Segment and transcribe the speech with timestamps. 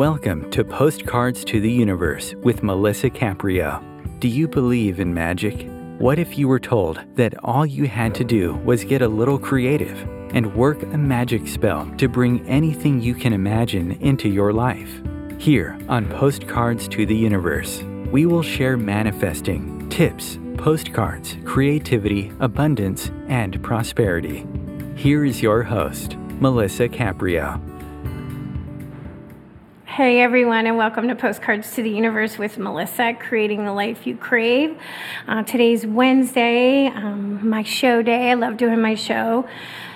[0.00, 3.84] Welcome to Postcards to the Universe with Melissa Caprio.
[4.18, 5.68] Do you believe in magic?
[5.98, 9.38] What if you were told that all you had to do was get a little
[9.38, 10.00] creative
[10.34, 15.02] and work a magic spell to bring anything you can imagine into your life?
[15.36, 23.62] Here on Postcards to the Universe, we will share manifesting, tips, postcards, creativity, abundance, and
[23.62, 24.46] prosperity.
[24.96, 27.69] Here is your host, Melissa Caprio.
[29.94, 34.16] Hey everyone, and welcome to Postcards to the Universe with Melissa, creating the life you
[34.16, 34.78] crave.
[35.26, 38.30] Uh, today's Wednesday, um, my show day.
[38.30, 39.48] I love doing my show.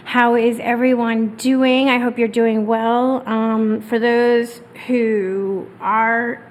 [0.03, 1.91] How is everyone doing?
[1.91, 3.23] I hope you're doing well.
[3.25, 6.43] Um, for those who are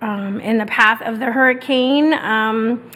[0.00, 2.88] um, in the path of the hurricane, um,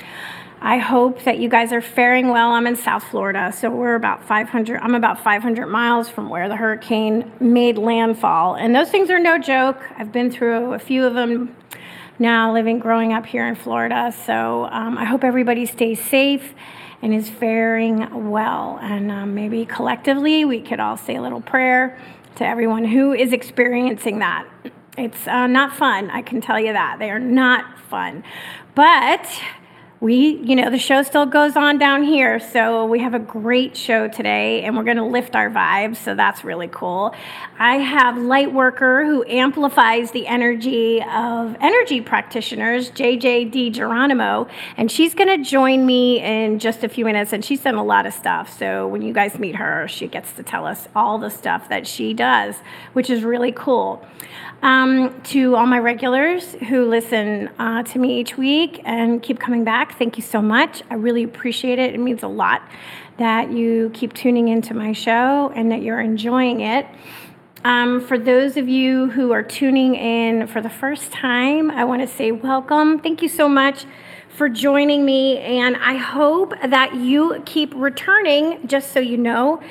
[0.61, 2.53] I hope that you guys are faring well.
[2.53, 4.81] I'm in South Florida, so we're about 500.
[4.81, 9.39] I'm about 500 miles from where the hurricane made landfall, and those things are no
[9.39, 9.79] joke.
[9.99, 11.55] I've been through a few of them
[12.19, 14.13] now, living, growing up here in Florida.
[14.25, 16.55] So um, I hope everybody stays safe
[17.03, 18.79] and is faring well.
[18.81, 21.99] And um, maybe collectively, we could all say a little prayer
[22.37, 24.47] to everyone who is experiencing that.
[24.97, 26.99] It's uh, not fun, I can tell you that.
[26.99, 28.25] They are not fun,
[28.75, 29.29] but
[30.01, 32.39] we, you know, the show still goes on down here.
[32.39, 35.97] So we have a great show today and we're going to lift our vibes.
[35.97, 37.15] So that's really cool.
[37.59, 44.51] I have Lightworker who amplifies the energy of energy practitioners, JJ DiGeronimo.
[44.77, 47.33] And she's going to join me in just a few minutes.
[47.33, 48.59] And she's done a lot of stuff.
[48.59, 51.87] So when you guys meet her, she gets to tell us all the stuff that
[51.87, 52.57] she does,
[52.93, 54.05] which is really cool.
[54.67, 59.63] Um, to all my regulars who listen uh, to me each week and keep coming
[59.63, 60.83] back, thank you so much.
[60.91, 61.95] I really appreciate it.
[61.95, 62.63] It means a lot
[63.17, 66.85] that you keep tuning into my show and that you're enjoying it.
[67.63, 72.03] Um, for those of you who are tuning in for the first time, I want
[72.03, 72.99] to say welcome.
[72.99, 73.85] Thank you so much
[74.31, 78.67] for joining me, and I hope that you keep returning.
[78.67, 79.63] Just so you know,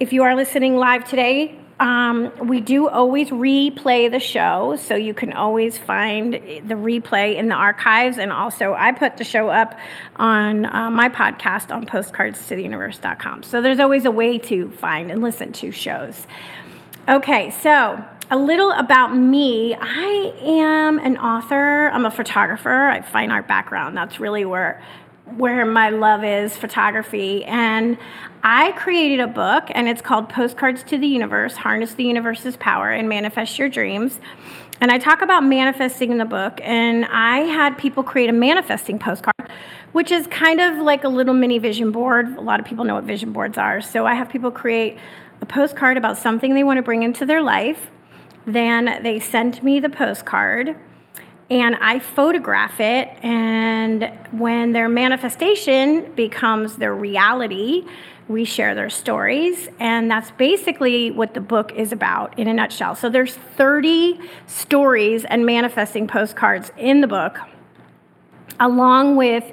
[0.00, 5.14] if you are listening live today, um, we do always replay the show, so you
[5.14, 8.18] can always find the replay in the archives.
[8.18, 9.78] And also, I put the show up
[10.16, 13.44] on uh, my podcast on postcardstotheuniverse.com.
[13.44, 16.26] So there's always a way to find and listen to shows.
[17.08, 19.74] Okay, so a little about me.
[19.74, 23.96] I am an author, I'm a photographer, I have fine art background.
[23.96, 24.82] That's really where
[25.36, 27.98] where my love is photography and
[28.42, 32.90] I created a book and it's called Postcards to the Universe Harness the Universe's Power
[32.90, 34.18] and Manifest Your Dreams.
[34.80, 38.98] And I talk about manifesting in the book and I had people create a manifesting
[38.98, 39.34] postcard
[39.92, 42.36] which is kind of like a little mini vision board.
[42.36, 43.80] A lot of people know what vision boards are.
[43.80, 44.98] So I have people create
[45.40, 47.90] a postcard about something they want to bring into their life.
[48.46, 50.76] Then they send me the postcard
[51.50, 53.08] and I photograph it.
[53.22, 57.84] And when their manifestation becomes their reality,
[58.28, 59.68] we share their stories.
[59.80, 62.94] And that's basically what the book is about in a nutshell.
[62.94, 67.38] So there's 30 stories and manifesting postcards in the book,
[68.60, 69.44] along with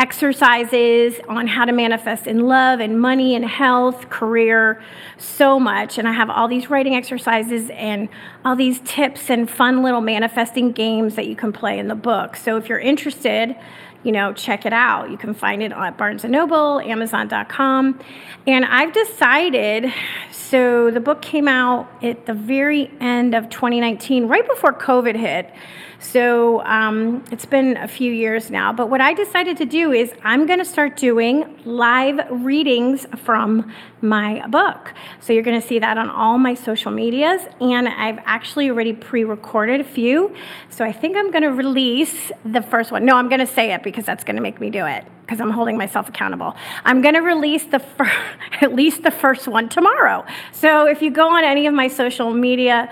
[0.00, 4.82] exercises on how to manifest in love and money and health, career,
[5.18, 5.98] so much.
[5.98, 8.08] And I have all these writing exercises and
[8.42, 12.34] all these tips and fun little manifesting games that you can play in the book.
[12.34, 13.54] So if you're interested,
[14.02, 15.10] you know, check it out.
[15.10, 18.00] You can find it at Barnes & Noble, Amazon.com.
[18.46, 19.92] And I've decided,
[20.30, 25.52] so the book came out at the very end of 2019, right before COVID hit.
[26.00, 28.72] So um, it's been a few years now.
[28.72, 33.70] But what I decided to do is I'm going to start doing live readings from
[34.00, 34.94] my book.
[35.20, 37.42] So you're going to see that on all my social medias.
[37.60, 40.34] And I've actually already pre recorded a few.
[40.70, 43.04] So I think I'm going to release the first one.
[43.04, 45.40] No, I'm going to say it because that's going to make me do it because
[45.40, 46.56] I'm holding myself accountable.
[46.84, 48.10] I'm going to release the fir-
[48.62, 50.24] at least the first one tomorrow.
[50.52, 52.90] So if you go on any of my social media,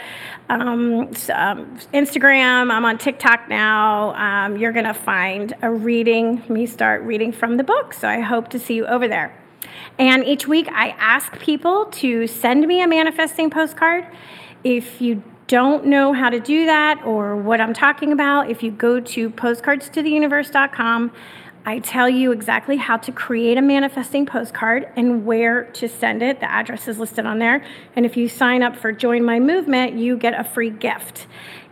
[0.49, 4.15] um, um, Instagram, I'm on TikTok now.
[4.15, 7.93] Um, you're going to find a reading, me start reading from the book.
[7.93, 9.35] So I hope to see you over there.
[9.99, 14.07] And each week I ask people to send me a manifesting postcard.
[14.65, 18.71] If you don't know how to do that or what I'm talking about, if you
[18.71, 21.13] go to postcardstotheuniverse.com,
[21.69, 26.41] I tell you exactly how to create a manifesting postcard and where to send it.
[26.41, 27.63] The address is listed on there.
[27.95, 31.27] And if you sign up for Join My Movement, you get a free gift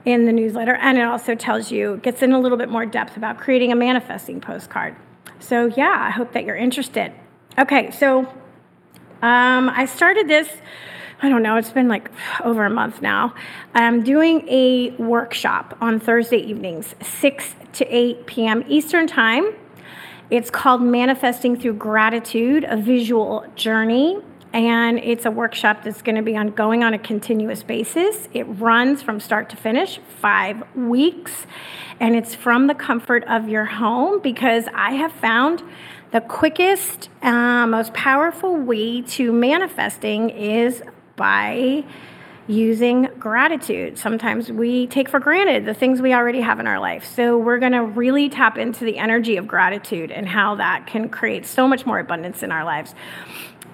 [0.04, 0.74] in the newsletter.
[0.74, 3.74] And it also tells you, gets in a little bit more depth about creating a
[3.74, 4.94] manifesting postcard.
[5.38, 7.14] So, yeah, I hope that you're interested.
[7.58, 8.26] Okay, so
[9.22, 10.46] um, I started this.
[11.22, 12.10] I don't know, it's been like
[12.44, 13.34] over a month now.
[13.72, 18.62] I'm doing a workshop on Thursday evenings, 6 to 8 p.m.
[18.68, 19.54] Eastern Time.
[20.28, 24.18] It's called Manifesting Through Gratitude, a visual journey.
[24.52, 28.28] And it's a workshop that's going to be on going on a continuous basis.
[28.32, 31.46] It runs from start to finish, five weeks.
[32.00, 35.62] And it's from the comfort of your home because I have found
[36.10, 40.82] the quickest, uh, most powerful way to manifesting is
[41.14, 41.84] by
[42.48, 43.98] using gratitude.
[43.98, 47.04] Sometimes we take for granted the things we already have in our life.
[47.04, 51.08] So we're going to really tap into the energy of gratitude and how that can
[51.08, 52.94] create so much more abundance in our lives.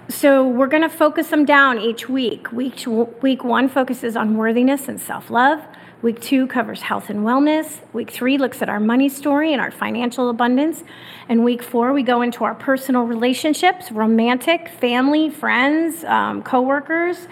[0.09, 2.51] So we're going to focus them down each week.
[2.53, 2.85] Week
[3.23, 5.63] week 1 focuses on worthiness and self-love.
[6.03, 7.79] Week two covers health and wellness.
[7.93, 10.83] Week three looks at our money story and our financial abundance.
[11.29, 17.29] And week four, we go into our personal relationships, romantic, family, friends, um, coworkers.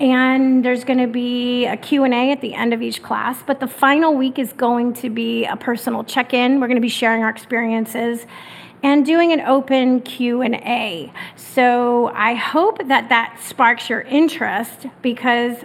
[0.00, 3.42] And there's going to be a Q&A at the end of each class.
[3.46, 6.60] But the final week is going to be a personal check-in.
[6.60, 8.26] We're going to be sharing our experiences
[8.82, 15.56] and doing an open q&a so i hope that that sparks your interest because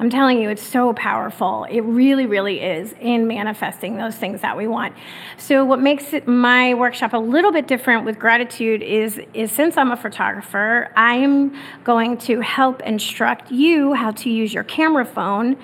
[0.00, 1.64] I'm telling you, it's so powerful.
[1.64, 4.94] It really, really is in manifesting those things that we want.
[5.36, 9.76] So, what makes it, my workshop a little bit different with gratitude is, is since
[9.76, 11.54] I'm a photographer, I'm
[11.84, 15.58] going to help instruct you how to use your camera phone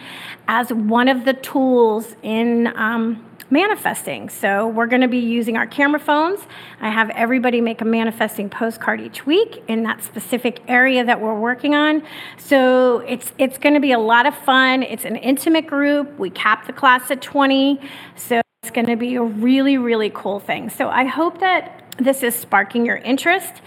[0.49, 2.67] as one of the tools in.
[2.77, 4.29] Um, manifesting.
[4.29, 6.41] So we're going to be using our camera phones.
[6.81, 11.39] I have everybody make a manifesting postcard each week in that specific area that we're
[11.39, 12.03] working on.
[12.39, 14.83] So it's it's going to be a lot of fun.
[14.83, 16.19] It's an intimate group.
[16.19, 17.81] We cap the class at 20.
[18.17, 20.71] So it's going to be a really really cool thing.
[20.71, 23.63] So I hope that this is sparking your interest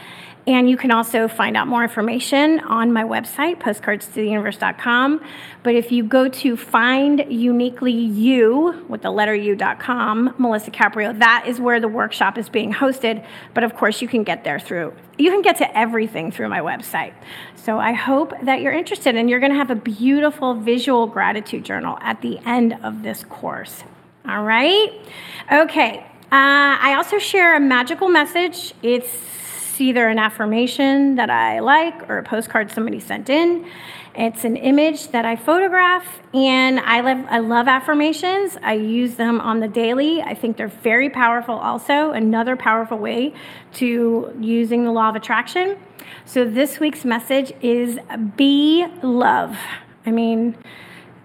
[0.50, 5.22] and you can also find out more information on my website, postcardstotheuniverse.com.
[5.62, 11.46] But if you go to find uniquely you with the letter u.com, Melissa Caprio, that
[11.46, 13.24] is where the workshop is being hosted.
[13.54, 16.62] But of course, you can get there through, you can get to everything through my
[16.62, 17.14] website.
[17.56, 21.64] So I hope that you're interested and you're going to have a beautiful visual gratitude
[21.64, 23.84] journal at the end of this course.
[24.28, 24.90] All right?
[25.52, 26.00] Okay.
[26.32, 28.74] Uh, I also share a magical message.
[28.82, 29.39] It's
[29.82, 33.66] either an affirmation that I like or a postcard somebody sent in.
[34.16, 38.58] It's an image that I photograph, and I love, I love affirmations.
[38.62, 40.22] I use them on the daily.
[40.22, 42.12] I think they're very powerful, also.
[42.12, 43.34] Another powerful way
[43.74, 45.78] to using the law of attraction.
[46.26, 48.00] So, this week's message is
[48.36, 49.58] be love.
[50.06, 50.58] I mean,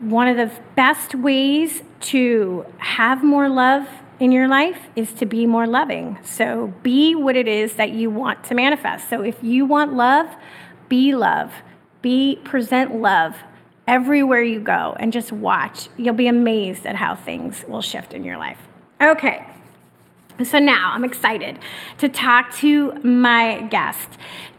[0.01, 3.89] one of the best ways to have more love
[4.21, 6.19] in your life is to be more loving.
[6.25, 9.09] So be what it is that you want to manifest.
[9.09, 10.29] So if you want love,
[10.89, 11.53] be love.
[12.03, 13.37] Be present love
[13.87, 15.89] everywhere you go and just watch.
[15.97, 18.59] You'll be amazed at how things will shift in your life.
[19.01, 19.47] Okay.
[20.43, 21.59] So now I'm excited
[21.99, 24.09] to talk to my guest,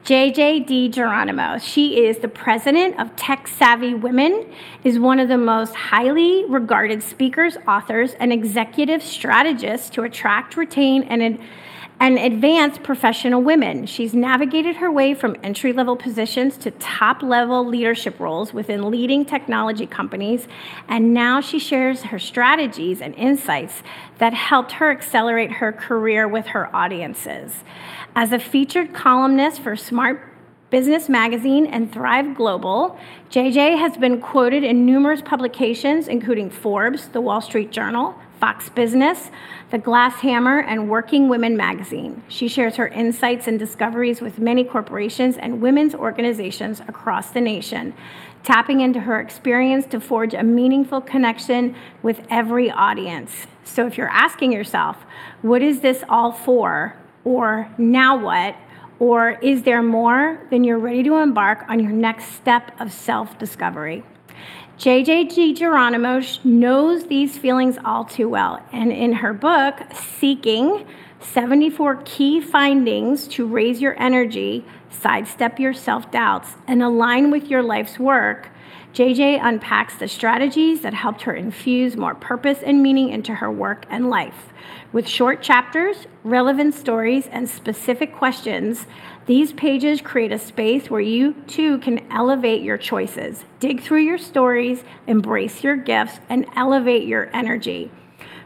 [0.06, 1.58] JJ Geronimo.
[1.58, 4.46] She is the president of Tech Savvy Women,
[4.84, 11.02] is one of the most highly regarded speakers, authors, and executive strategists to attract, retain,
[11.06, 11.40] and
[12.00, 13.86] and advanced professional women.
[13.86, 19.26] She's navigated her way from entry level positions to top level leadership roles within leading
[19.26, 20.48] technology companies,
[20.88, 23.82] and now she shares her strategies and insights
[24.18, 27.64] that helped her accelerate her career with her audiences.
[28.16, 30.32] As a featured columnist for Smart
[30.70, 33.00] Business Magazine and Thrive Global,
[33.30, 39.32] JJ has been quoted in numerous publications, including Forbes, The Wall Street Journal, Fox Business,
[39.72, 42.24] The Glass Hammer, and Working Women magazine.
[42.28, 47.94] She shares her insights and discoveries with many corporations and women's organizations across the nation,
[48.44, 53.48] tapping into her experience to forge a meaningful connection with every audience.
[53.64, 54.98] So if you're asking yourself,
[55.42, 56.96] what is this all for?
[57.24, 58.56] Or now what?
[59.00, 60.40] Or is there more?
[60.50, 64.04] Then you're ready to embark on your next step of self discovery.
[64.78, 68.62] JJ DiGeronimo knows these feelings all too well.
[68.74, 70.86] And in her book, Seeking
[71.22, 77.64] 74 Key Findings to Raise Your Energy, Sidestep Your Self Doubts, and Align with Your
[77.64, 78.50] Life's Work,
[78.94, 83.86] JJ unpacks the strategies that helped her infuse more purpose and meaning into her work
[83.90, 84.54] and life.
[84.92, 88.88] With short chapters, relevant stories, and specific questions,
[89.26, 94.20] these pages create a space where you too can elevate your choices, dig through your
[94.20, 97.90] stories, embrace your gifts, and elevate your energy.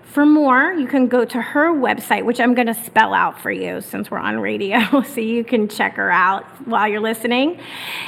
[0.04, 3.52] For more, you can go to her website, which I'm going to spell out for
[3.52, 7.60] you since we're on radio, so you can check her out while you're listening.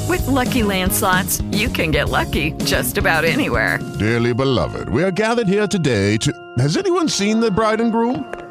[0.10, 3.80] With Lucky Land Slots, you can get lucky just about anywhere.
[4.00, 6.34] Dearly beloved, we are gathered here today to.
[6.58, 8.51] Has anyone seen the bride and groom?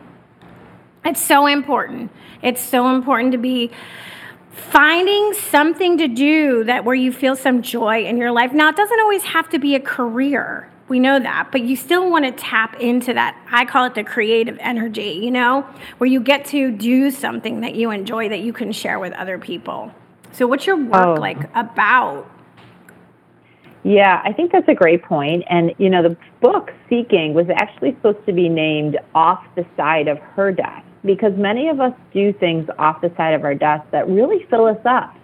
[1.03, 2.11] It's so important.
[2.43, 3.71] It's so important to be
[4.51, 8.53] finding something to do that where you feel some joy in your life.
[8.53, 10.69] Now, it doesn't always have to be a career.
[10.87, 13.41] We know that, but you still want to tap into that.
[13.49, 15.61] I call it the creative energy, you know,
[15.97, 19.39] where you get to do something that you enjoy that you can share with other
[19.39, 19.91] people.
[20.33, 21.21] So, what's your work oh.
[21.21, 22.29] like about?
[23.83, 25.43] Yeah, I think that's a great point.
[25.49, 30.07] And, you know, the book Seeking was actually supposed to be named Off the Side
[30.07, 33.83] of Her Desk because many of us do things off the side of our desk
[33.91, 35.15] that really fill us up.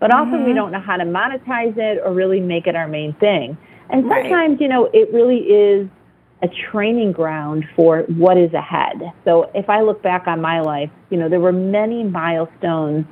[0.00, 0.20] But mm-hmm.
[0.20, 0.56] often we mm-hmm.
[0.56, 3.56] don't know how to monetize it or really make it our main thing.
[3.90, 4.60] And sometimes, right.
[4.60, 5.88] you know, it really is
[6.42, 9.12] a training ground for what is ahead.
[9.24, 13.06] So if I look back on my life, you know, there were many milestones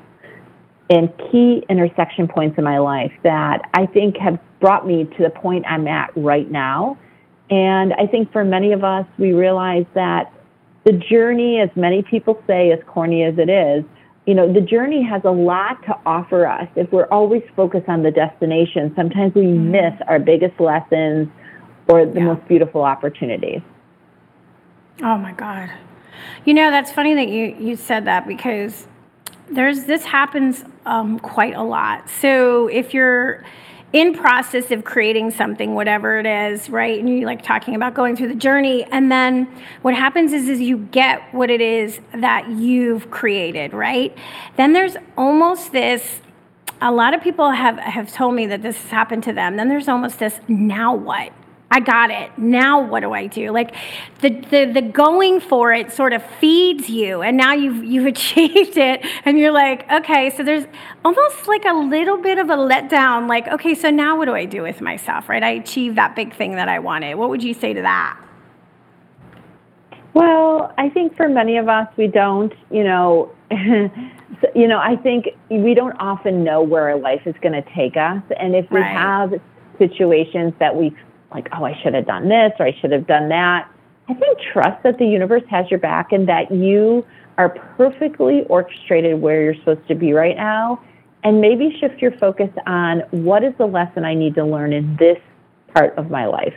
[0.90, 5.30] and key intersection points in my life that I think have brought me to the
[5.30, 6.98] point I'm at right now.
[7.50, 10.32] And I think for many of us, we realize that
[10.84, 13.84] the journey, as many people say, as corny as it is,
[14.26, 16.68] you know, the journey has a lot to offer us.
[16.76, 19.72] If we're always focused on the destination, sometimes we mm-hmm.
[19.72, 21.28] miss our biggest lessons
[21.88, 22.26] or the yeah.
[22.26, 23.60] most beautiful opportunities.
[25.02, 25.70] Oh my God.
[26.44, 28.86] You know, that's funny that you, you said that because
[29.50, 32.08] there's this happens um, quite a lot.
[32.08, 33.44] So if you're
[33.92, 36.98] in process of creating something whatever it is right?
[36.98, 38.84] And you like talking about going through the journey.
[38.84, 39.48] And then
[39.82, 44.16] what happens is is you get what it is that you've created right?
[44.56, 46.20] Then there's almost this
[46.80, 49.56] a lot of people have have told me that this has happened to them.
[49.56, 51.32] Then there's almost this now what
[51.72, 52.30] I got it.
[52.36, 53.50] Now what do I do?
[53.50, 53.74] Like
[54.20, 58.76] the, the the going for it sort of feeds you and now you've you've achieved
[58.76, 60.66] it and you're like, okay, so there's
[61.02, 64.44] almost like a little bit of a letdown like, okay, so now what do I
[64.44, 65.42] do with myself, right?
[65.42, 67.14] I achieved that big thing that I wanted.
[67.14, 68.20] What would you say to that?
[70.12, 73.32] Well, I think for many of us we don't, you know,
[74.54, 77.96] you know, I think we don't often know where our life is going to take
[77.96, 78.92] us and if we Right.
[78.92, 79.32] have
[79.78, 80.94] situations that we
[81.34, 83.68] like, oh, I should have done this or I should have done that.
[84.08, 87.06] I think trust that the universe has your back and that you
[87.38, 90.82] are perfectly orchestrated where you're supposed to be right now.
[91.24, 94.96] And maybe shift your focus on what is the lesson I need to learn in
[94.96, 95.18] this
[95.72, 96.56] part of my life.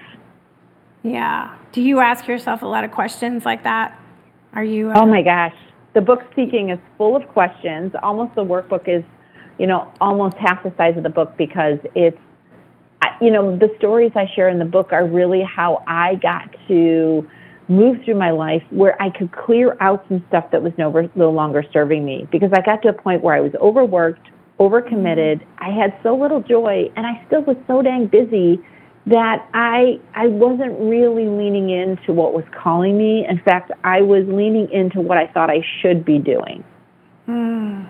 [1.03, 1.55] Yeah.
[1.71, 3.99] Do you ask yourself a lot of questions like that?
[4.53, 5.53] Are you uh, Oh my gosh.
[5.93, 7.93] The book Seeking is full of questions.
[8.01, 9.03] Almost the workbook is,
[9.59, 12.17] you know, almost half the size of the book because it's,
[13.21, 17.27] you know, the stories I share in the book are really how I got to
[17.67, 21.31] move through my life where I could clear out some stuff that was no, no
[21.31, 24.27] longer serving me because I got to a point where I was overworked,
[24.59, 25.43] overcommitted.
[25.57, 28.59] I had so little joy and I still was so dang busy
[29.07, 33.25] that I I wasn't really leaning into what was calling me.
[33.27, 36.63] In fact, I was leaning into what I thought I should be doing.
[37.25, 37.83] Hmm.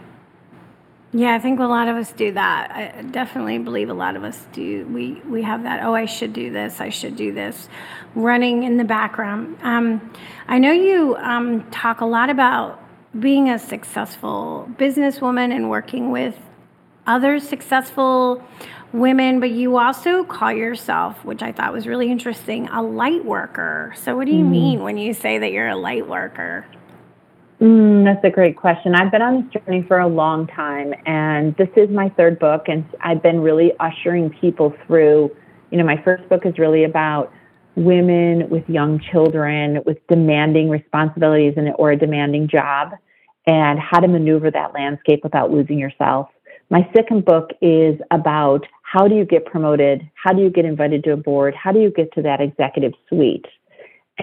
[1.17, 2.71] Yeah, I think a lot of us do that.
[2.71, 4.85] I definitely believe a lot of us do.
[4.87, 5.81] We we have that.
[5.85, 6.81] Oh, I should do this.
[6.81, 7.69] I should do this,
[8.15, 9.57] running in the background.
[9.63, 10.11] Um,
[10.49, 12.81] I know you um, talk a lot about
[13.17, 16.35] being a successful businesswoman and working with
[17.07, 18.43] other successful
[18.91, 23.93] women, but you also call yourself, which I thought was really interesting, a light worker.
[23.95, 24.49] So, what do you Mm.
[24.49, 26.65] mean when you say that you're a light worker?
[27.61, 28.95] Mm, that's a great question.
[28.95, 32.63] I've been on this journey for a long time, and this is my third book,
[32.67, 35.31] and I've been really ushering people through.
[35.71, 37.31] You know, my first book is really about
[37.75, 42.91] women with young children with demanding responsibilities and or a demanding job,
[43.47, 46.27] and how to maneuver that landscape without losing yourself.
[46.69, 50.01] My second book is about how do you get promoted?
[50.15, 51.55] How do you get invited to a board?
[51.55, 53.45] How do you get to that executive suite?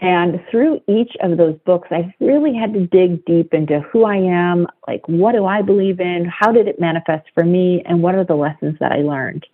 [0.01, 4.17] And through each of those books, I've really had to dig deep into who I
[4.17, 8.15] am, like what do I believe in, how did it manifest for me, and what
[8.15, 9.47] are the lessons that I learned.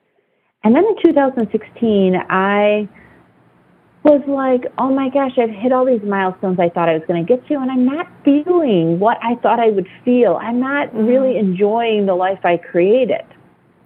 [0.63, 2.89] And then in 2016, I
[4.05, 7.25] was like, oh my gosh, I've hit all these milestones I thought I was going
[7.25, 10.39] to get to, and I'm not feeling what I thought I would feel.
[10.41, 11.05] I'm not mm-hmm.
[11.05, 13.25] really enjoying the life I created.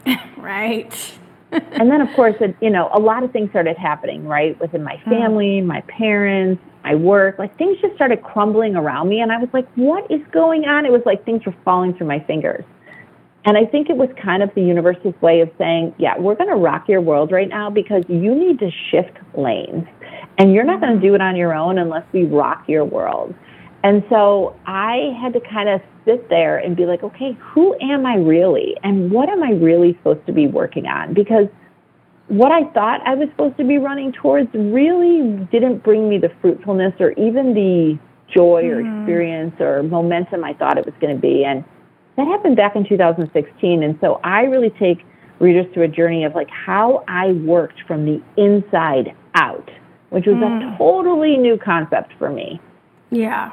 [0.37, 0.92] Right.
[1.52, 4.82] And then, of course, it, you know, a lot of things started happening, right, within
[4.82, 5.11] my hmm.
[5.11, 7.38] family, my parents, my work.
[7.38, 10.86] Like things just started crumbling around me, and I was like, "What is going on?"
[10.86, 12.65] It was like things were falling through my fingers.
[13.45, 16.50] And I think it was kind of the universe's way of saying, "Yeah, we're going
[16.50, 19.86] to rock your world right now because you need to shift lanes,
[20.38, 21.06] and you're not going to hmm.
[21.06, 23.34] do it on your own unless we rock your world."
[23.84, 28.06] And so I had to kind of sit there and be like, okay, who am
[28.06, 28.76] I really?
[28.82, 31.14] And what am I really supposed to be working on?
[31.14, 31.49] Because
[32.28, 36.30] what I thought I was supposed to be running towards really didn't bring me the
[36.40, 37.99] fruitfulness or even the
[38.32, 39.00] joy or mm-hmm.
[39.00, 41.45] experience or momentum I thought it was going to be.
[41.45, 41.64] And
[42.16, 43.82] that happened back in 2016.
[43.82, 45.04] And so I really take
[45.40, 49.71] readers through a journey of like how I worked from the inside out,
[50.10, 50.78] which was a mm.
[50.78, 52.60] totally new concept for me.
[53.10, 53.52] Yeah.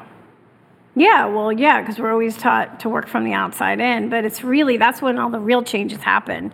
[1.00, 4.44] Yeah, well, yeah, because we're always taught to work from the outside in, but it's
[4.44, 6.52] really that's when all the real changes happen.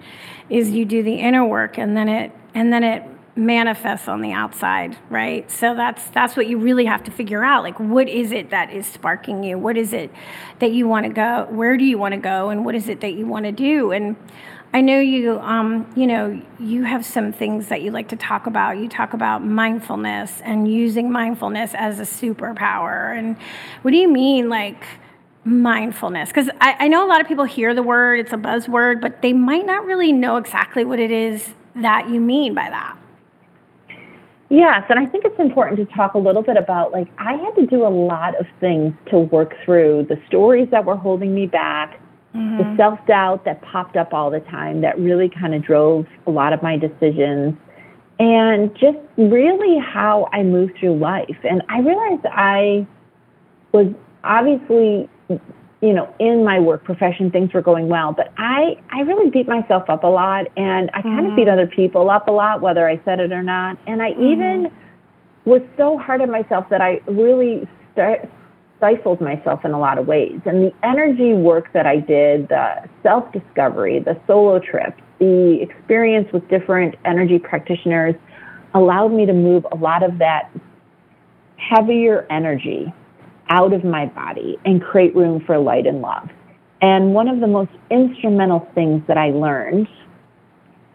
[0.48, 3.02] Is you do the inner work and then it and then it
[3.35, 5.50] manifests on the outside, right?
[5.50, 7.64] So that's that's what you really have to figure out.
[7.64, 9.59] Like what is it that is sparking you?
[9.59, 10.12] What is it
[10.61, 11.48] that you want to go?
[11.50, 13.90] Where do you want to go and what is it that you want to do?
[13.90, 14.14] And
[14.72, 18.46] I know you, um, you know, you have some things that you like to talk
[18.46, 18.79] about.
[18.79, 23.16] You talk about mindfulness and using mindfulness as a superpower.
[23.16, 23.37] And
[23.83, 24.85] what do you mean, like
[25.44, 26.29] mindfulness?
[26.29, 29.22] Because I, I know a lot of people hear the word, it's a buzzword, but
[29.22, 32.98] they might not really know exactly what it is that you mean by that.
[34.48, 37.55] Yes, and I think it's important to talk a little bit about like I had
[37.57, 41.46] to do a lot of things to work through the stories that were holding me
[41.46, 42.00] back,
[42.37, 42.59] Mm-hmm.
[42.59, 46.31] the self doubt that popped up all the time that really kind of drove a
[46.31, 47.57] lot of my decisions,
[48.18, 51.38] and just really how I moved through life.
[51.44, 52.87] And I realized I
[53.72, 53.87] was
[54.25, 59.31] obviously, you know, in my work profession, things were going well, but I, I really
[59.31, 61.53] beat myself up a lot and I kind of beat mm-hmm.
[61.53, 63.79] other people up a lot, whether I said it or not.
[63.87, 64.22] And I mm-hmm.
[64.22, 64.72] even
[65.44, 68.29] was so hard on myself that I really st-
[68.76, 70.40] stifled myself in a lot of ways.
[70.44, 76.28] And the energy work that I did, the self discovery, the solo trips, the experience
[76.32, 78.14] with different energy practitioners,
[78.74, 80.50] allowed me to move a lot of that
[81.56, 82.92] heavier energy
[83.48, 86.28] out of my body and create room for light and love.
[86.82, 89.88] And one of the most instrumental things that I learned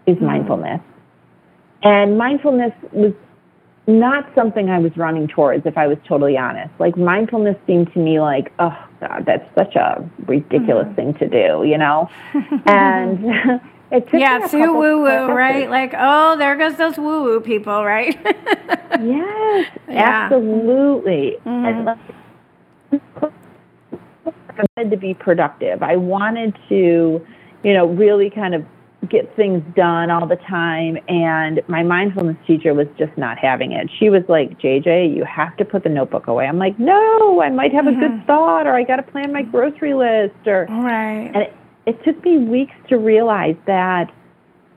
[0.05, 0.21] is mm.
[0.21, 0.81] mindfulness.
[1.83, 3.13] And mindfulness was
[3.87, 6.71] not something I was running towards, if I was totally honest.
[6.79, 10.95] Like mindfulness seemed to me like, oh God, that's such a ridiculous mm-hmm.
[10.95, 12.09] thing to do, you know?
[12.65, 13.25] and
[13.91, 15.69] it took yeah, too woo woo, right?
[15.69, 18.17] Like, oh, there goes those woo woo people, right?
[18.23, 20.29] yes, yeah.
[20.31, 21.37] absolutely.
[21.45, 21.89] Mm-hmm.
[24.57, 25.81] I wanted to be productive.
[25.81, 27.25] I wanted to,
[27.63, 28.63] you know, really kind of
[29.09, 33.89] get things done all the time and my mindfulness teacher was just not having it.
[33.99, 37.49] She was like, "JJ, you have to put the notebook away." I'm like, "No, I
[37.49, 37.97] might have mm-hmm.
[37.97, 38.27] a good mm-hmm.
[38.27, 41.31] thought or I got to plan my grocery list or Right.
[41.33, 41.53] And it,
[41.85, 44.11] it took me weeks to realize that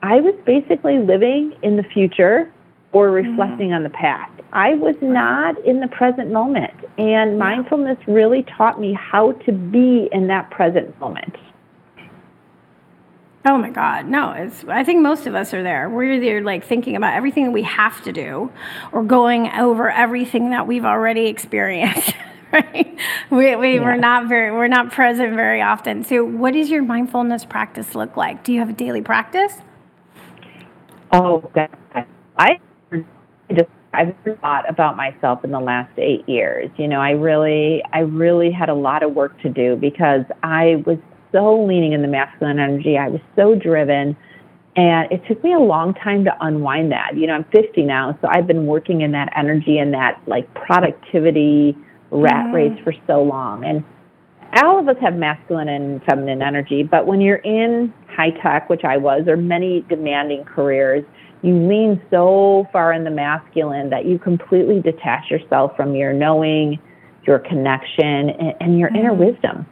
[0.03, 2.53] I was basically living in the future
[2.93, 3.29] or mm-hmm.
[3.29, 3.77] reflecting mm-hmm.
[3.77, 4.33] on the past.
[4.53, 6.73] I was not in the present moment.
[6.97, 11.35] And mindfulness really taught me how to be in that present moment.
[13.47, 14.33] Oh my God, no!
[14.33, 14.65] It's.
[14.69, 15.91] I think most of us are there.
[15.91, 18.51] We're either like thinking about everything that we have to do,
[18.91, 22.15] or going over everything that we've already experienced.
[22.53, 22.99] right?
[23.31, 23.81] We, we yeah.
[23.83, 26.05] we're not very we're not present very often.
[26.05, 28.45] So, what does your mindfulness practice look like?
[28.45, 29.53] Do you have a daily practice?
[31.13, 31.69] Oh, God.
[32.37, 32.61] I
[33.51, 36.71] just I've learned a lot about myself in the last eight years.
[36.77, 40.83] You know, I really I really had a lot of work to do because I
[40.87, 40.99] was
[41.35, 42.97] so leaning in the masculine energy.
[42.97, 44.17] I was so driven.
[44.77, 47.17] And it took me a long time to unwind that.
[47.17, 50.53] You know, I'm 50 now, so I've been working in that energy and that like
[50.55, 51.77] productivity
[52.11, 52.55] rat mm-hmm.
[52.55, 53.65] race for so long.
[53.65, 53.85] And
[54.63, 58.85] all of us have masculine and feminine energy, but when you're in high tech, which
[58.85, 61.05] I was, or many demanding careers,
[61.43, 66.79] you lean so far in the masculine that you completely detach yourself from your knowing,
[67.27, 68.99] your connection, and, and your mm-hmm.
[68.99, 69.67] inner wisdom.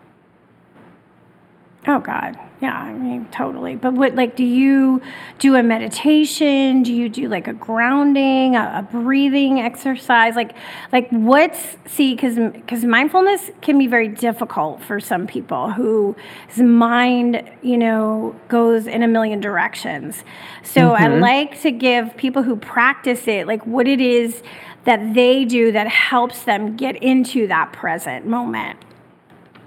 [1.84, 2.38] Oh God.
[2.60, 3.74] Yeah, I mean totally.
[3.74, 5.02] But what like do you
[5.40, 6.84] do a meditation?
[6.84, 10.36] Do you do like a grounding, a, a breathing exercise?
[10.36, 10.54] Like
[10.92, 16.14] like what's see cuz cuz mindfulness can be very difficult for some people whose
[16.58, 20.22] mind, you know, goes in a million directions.
[20.62, 21.02] So mm-hmm.
[21.02, 24.44] I like to give people who practice it like what it is
[24.84, 28.78] that they do that helps them get into that present moment.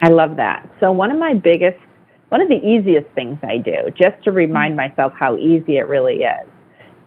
[0.02, 0.70] I love that.
[0.80, 1.80] So one of my biggest
[2.36, 4.90] one of the easiest things I do, just to remind mm-hmm.
[4.90, 6.48] myself how easy it really is,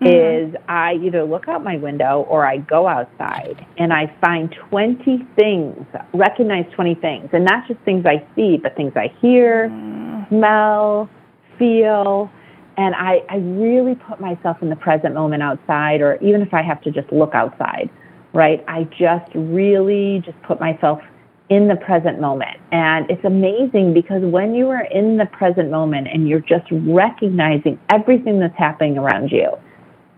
[0.00, 0.06] mm-hmm.
[0.06, 5.26] is I either look out my window or I go outside and I find 20
[5.36, 10.26] things, recognize 20 things, and not just things I see, but things I hear, mm.
[10.30, 11.10] smell,
[11.58, 12.30] feel.
[12.78, 16.62] And I, I really put myself in the present moment outside, or even if I
[16.62, 17.90] have to just look outside,
[18.32, 18.64] right?
[18.66, 21.02] I just really just put myself
[21.50, 22.58] in the present moment.
[22.72, 27.78] And it's amazing because when you are in the present moment and you're just recognizing
[27.90, 29.50] everything that's happening around you,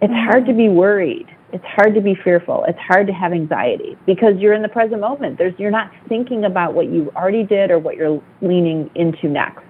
[0.03, 1.27] it's hard to be worried.
[1.53, 2.65] It's hard to be fearful.
[2.67, 5.39] It's hard to have anxiety because you're in the present moment.
[5.39, 9.63] There's, you're not thinking about what you already did or what you're leaning into next.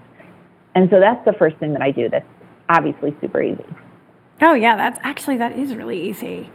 [0.75, 2.27] And so that's the first thing that I do that's
[2.69, 3.65] obviously super easy.
[4.43, 6.51] Oh, yeah, that's actually, that is really easy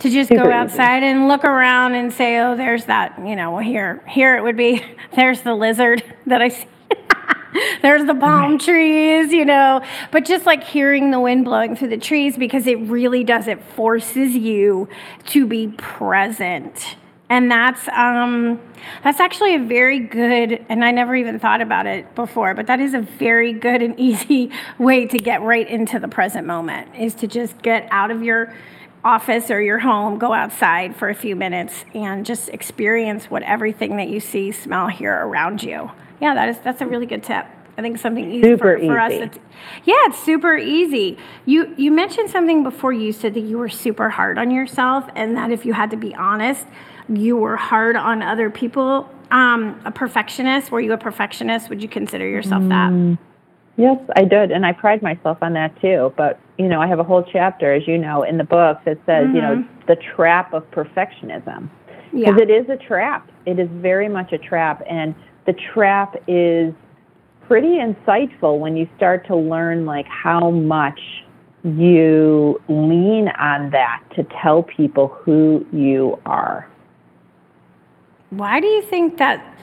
[0.00, 1.06] to just Super go outside easy.
[1.06, 4.82] and look around and say, oh, there's that, you know, here, here it would be,
[5.16, 6.66] there's the lizard that I see.
[7.82, 11.96] there's the palm trees, you know, but just like hearing the wind blowing through the
[11.96, 14.88] trees because it really does, it forces you
[15.26, 16.96] to be present.
[17.28, 18.60] And that's um,
[19.02, 22.78] that's actually a very good, and I never even thought about it before, but that
[22.78, 26.94] is a very good and easy way to get right into the present moment.
[26.94, 28.54] Is to just get out of your
[29.06, 33.96] office or your home, go outside for a few minutes and just experience what everything
[33.98, 35.90] that you see, smell, hear around you.
[36.20, 37.46] Yeah, that is that's a really good tip.
[37.78, 39.22] I think something easy super for, for easy.
[39.22, 39.30] us.
[39.84, 41.18] yeah, it's super easy.
[41.44, 42.92] You you mentioned something before.
[42.92, 45.96] You said that you were super hard on yourself, and that if you had to
[45.96, 46.66] be honest,
[47.08, 49.08] you were hard on other people.
[49.30, 50.70] Um, a perfectionist?
[50.70, 51.68] Were you a perfectionist?
[51.68, 52.68] Would you consider yourself mm.
[52.70, 53.18] that?
[53.76, 56.14] Yes, I did, and I pride myself on that too.
[56.16, 58.98] But you know, I have a whole chapter, as you know, in the book that
[59.06, 59.36] says, mm-hmm.
[59.36, 59.86] you know, mm-hmm.
[59.86, 61.68] the trap of perfectionism,
[62.12, 62.42] because yeah.
[62.42, 63.30] it is a trap.
[63.44, 65.14] It is very much a trap, and
[65.46, 66.74] the trap is
[67.46, 71.00] pretty insightful when you start to learn like how much
[71.62, 76.68] you lean on that to tell people who you are.
[78.30, 79.56] Why do you think that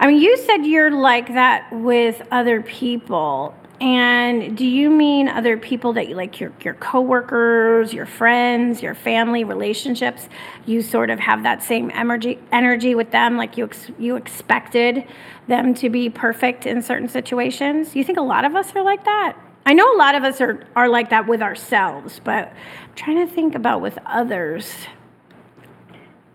[0.00, 3.54] I mean, you said you're like that with other people.
[3.80, 8.94] And do you mean other people that you like your your coworkers, your friends, your
[8.94, 10.28] family, relationships?
[10.66, 15.04] You sort of have that same energy energy with them, like you ex- you expected
[15.48, 17.96] them to be perfect in certain situations.
[17.96, 19.36] You think a lot of us are like that?
[19.66, 23.26] I know a lot of us are are like that with ourselves, but I'm trying
[23.26, 24.74] to think about with others.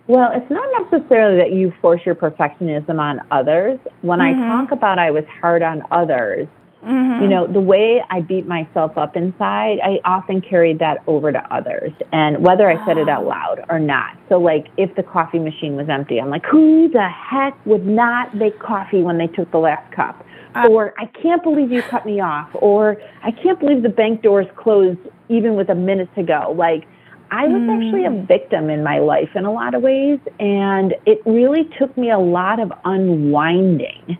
[0.07, 3.79] Well, it's not necessarily that you force your perfectionism on others.
[4.01, 4.43] When Mm-hmm.
[4.43, 6.47] I talk about I was hard on others,
[6.85, 7.21] Mhm.
[7.21, 11.53] you know, the way I beat myself up inside, I often carried that over to
[11.53, 11.91] others.
[12.11, 13.29] And whether I said it out ah.
[13.29, 14.15] loud or not.
[14.29, 18.35] So, like, if the coffee machine was empty, I'm like, who the heck would not
[18.35, 20.23] make coffee when they took the last cup?
[20.53, 20.67] Ah.
[20.67, 22.49] or, I can't believe you cut me off.
[22.53, 26.53] Or, I can't believe the bank doors closed even with a minute to go.
[26.55, 26.87] Like,
[27.31, 28.27] I was actually a mm.
[28.27, 32.19] victim in my life in a lot of ways, and it really took me a
[32.19, 34.17] lot of unwinding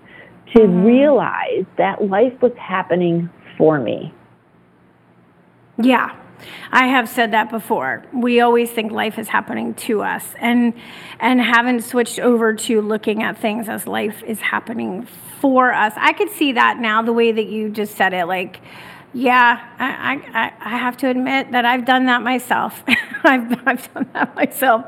[0.53, 4.13] to realize that life was happening for me.
[5.77, 6.15] Yeah.
[6.71, 8.05] I have said that before.
[8.13, 10.73] We always think life is happening to us and
[11.19, 15.07] and haven't switched over to looking at things as life is happening
[15.39, 15.93] for us.
[15.95, 18.59] I could see that now the way that you just said it like
[19.15, 22.83] yeah, I, I, I have to admit that I've done that myself.
[23.23, 24.85] I've, I've done that myself.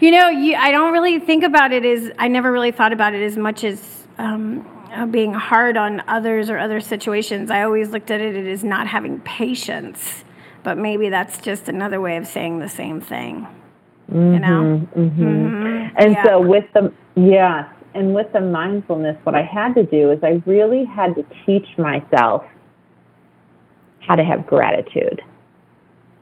[0.00, 3.12] You know, you, I don't really think about it as, I never really thought about
[3.12, 7.50] it as much as um, uh, being hard on others or other situations.
[7.50, 10.24] I always looked at it as not having patience.
[10.62, 13.46] But maybe that's just another way of saying the same thing.
[14.12, 14.86] You know?
[14.96, 15.52] Mhm, mhm.
[15.52, 15.90] Mhm.
[15.96, 16.24] And Yeah.
[16.24, 20.42] so with the yes, and with the mindfulness, what I had to do is I
[20.46, 22.44] really had to teach myself
[24.00, 25.22] how to have gratitude.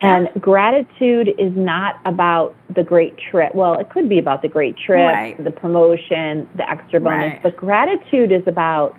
[0.00, 3.54] And gratitude is not about the great trip.
[3.54, 5.44] Well, it could be about the great trip, Right.
[5.44, 7.42] the promotion, the extra bonus, Right.
[7.42, 8.96] but gratitude is about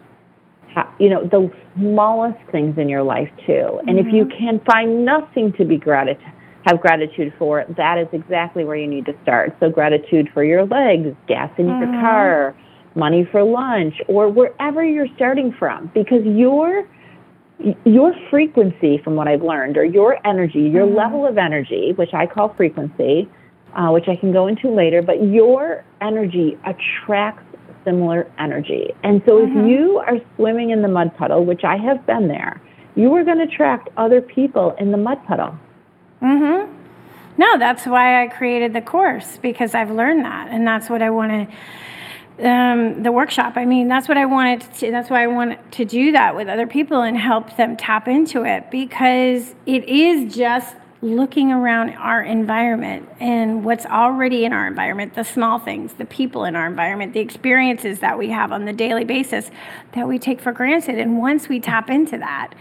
[0.68, 3.80] how, you know the smallest things in your life too.
[3.88, 4.38] And if you Mm-hmm.
[4.38, 6.34] can find nothing to be gratitude
[6.66, 9.56] have gratitude for, that is exactly where you need to start.
[9.62, 12.02] So gratitude for your legs, gas in your Mhm.
[12.02, 12.54] car,
[12.96, 16.86] money for lunch, or wherever you're starting from, because your
[17.84, 20.96] your frequency, from what I've learned, or your energy, your Mhm.
[20.96, 23.28] level of energy, which I call frequency,
[23.76, 27.44] uh, which I can go into later, but your energy attracts
[27.86, 28.94] similar energy.
[29.04, 29.44] And so Mhm.
[29.44, 32.60] if you are swimming in the mud puddle, which I have been there,
[32.96, 35.56] you are going to attract other people in the mud puddle.
[36.22, 36.72] Mm-hmm.
[37.38, 41.10] No, that's why I created the course because I've learned that, and that's what I
[41.10, 41.56] want to.
[42.42, 43.54] Um, the workshop.
[43.58, 44.92] I mean, that's what I wanted to.
[44.92, 48.46] That's why I want to do that with other people and help them tap into
[48.46, 55.16] it because it is just looking around our environment and what's already in our environment,
[55.16, 58.74] the small things, the people in our environment, the experiences that we have on the
[58.74, 59.50] daily basis
[59.94, 61.00] that we take for granted.
[61.00, 62.54] And once we tap into that,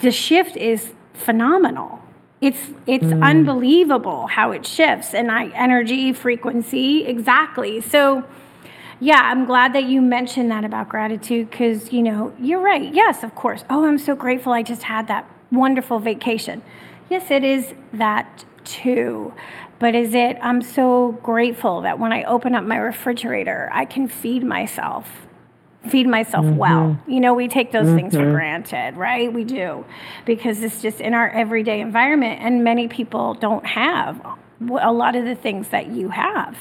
[0.00, 2.00] the shift is phenomenal.
[2.40, 7.80] It's it's unbelievable how it shifts and I energy, frequency, exactly.
[7.80, 8.24] So
[9.00, 12.92] yeah, I'm glad that you mentioned that about gratitude because, you know, you're right.
[12.94, 13.64] Yes, of course.
[13.70, 16.62] Oh, I'm so grateful I just had that wonderful vacation.
[17.10, 19.32] Yes, it is that too.
[19.78, 24.08] But is it, I'm so grateful that when I open up my refrigerator, I can
[24.08, 25.08] feed myself,
[25.88, 26.98] feed myself well.
[27.06, 28.32] You know, we take those things for Mhm.
[28.32, 29.30] granted, right?
[29.30, 29.84] We do
[30.24, 32.40] because it's just in our everyday environment.
[32.40, 34.18] And many people don't have
[34.80, 36.56] a lot of the things that you have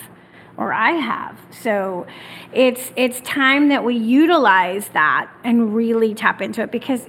[0.58, 1.38] or I have.
[1.62, 2.06] So
[2.54, 7.08] it's it's time that we utilize that and really tap into it because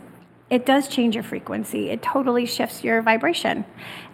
[0.51, 1.91] it does change your frequency.
[1.91, 3.65] It totally shifts your vibration.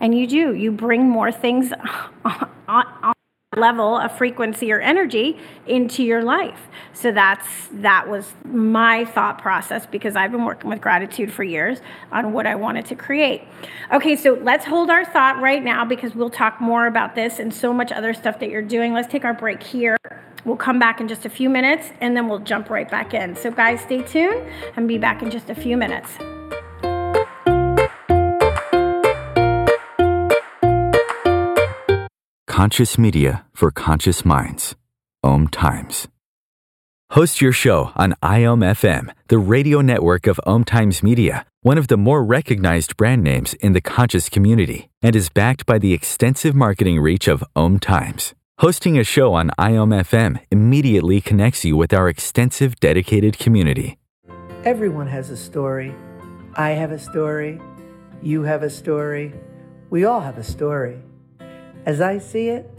[0.01, 0.55] And you do.
[0.55, 1.73] You bring more things
[2.25, 3.13] on, on, on
[3.57, 5.37] level of frequency or energy
[5.67, 6.69] into your life.
[6.93, 11.81] So that's that was my thought process because I've been working with gratitude for years
[12.13, 13.43] on what I wanted to create.
[13.93, 17.53] Okay, so let's hold our thought right now because we'll talk more about this and
[17.53, 18.93] so much other stuff that you're doing.
[18.93, 19.97] Let's take our break here.
[20.45, 23.35] We'll come back in just a few minutes and then we'll jump right back in.
[23.35, 26.19] So guys, stay tuned and be back in just a few minutes.
[32.61, 34.77] Conscious media for conscious minds.
[35.25, 36.09] Om Times.
[37.13, 41.89] Host your show on IOM FM, the radio network of Om Times Media, one of
[41.89, 46.55] the more recognized brand names in the conscious community, and is backed by the extensive
[46.55, 48.35] marketing reach of Om Times.
[48.59, 53.97] Hosting a show on IOM FM immediately connects you with our extensive dedicated community.
[54.65, 55.95] Everyone has a story.
[56.57, 57.59] I have a story.
[58.21, 59.33] You have a story.
[59.89, 61.01] We all have a story.
[61.87, 62.71] As I see it,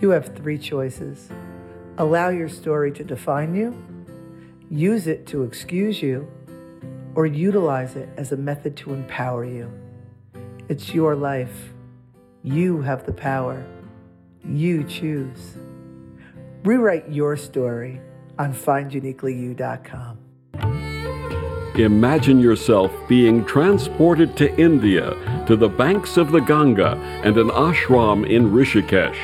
[0.00, 1.30] you have three choices.
[1.98, 3.74] Allow your story to define you,
[4.68, 6.28] use it to excuse you,
[7.14, 9.70] or utilize it as a method to empower you.
[10.68, 11.72] It's your life.
[12.42, 13.64] You have the power.
[14.44, 15.56] You choose.
[16.64, 18.00] Rewrite your story
[18.38, 20.25] on finduniquelyyou.com.
[21.78, 25.10] Imagine yourself being transported to India,
[25.46, 29.18] to the banks of the Ganga and an ashram in Rishikesh.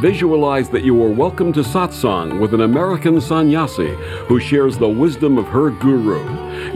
[0.00, 3.88] Visualize that you are welcome to satsang with an American sannyasi
[4.28, 6.22] who shares the wisdom of her guru.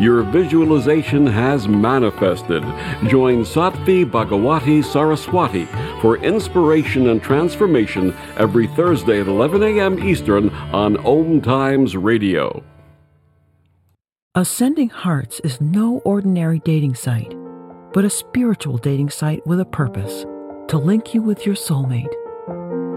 [0.00, 2.64] Your visualization has manifested.
[3.08, 5.66] Join Sadhvi Bhagawati Saraswati
[6.00, 10.02] for inspiration and transformation every Thursday at 11 a.m.
[10.02, 12.64] Eastern on Om Times Radio.
[14.36, 17.32] Ascending Hearts is no ordinary dating site,
[17.92, 20.26] but a spiritual dating site with a purpose
[20.66, 22.12] to link you with your soulmate.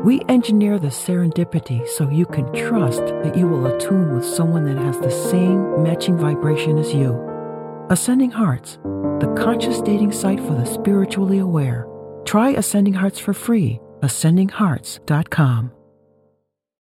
[0.04, 4.84] We engineer the serendipity so you can trust that you will attune with someone that
[4.84, 7.14] has the same matching vibration as you.
[7.92, 8.80] Ascending Hearts,
[9.20, 11.86] the conscious dating site for the spiritually aware.
[12.26, 13.80] Try Ascending Hearts for free.
[14.02, 15.77] AscendingHearts.com.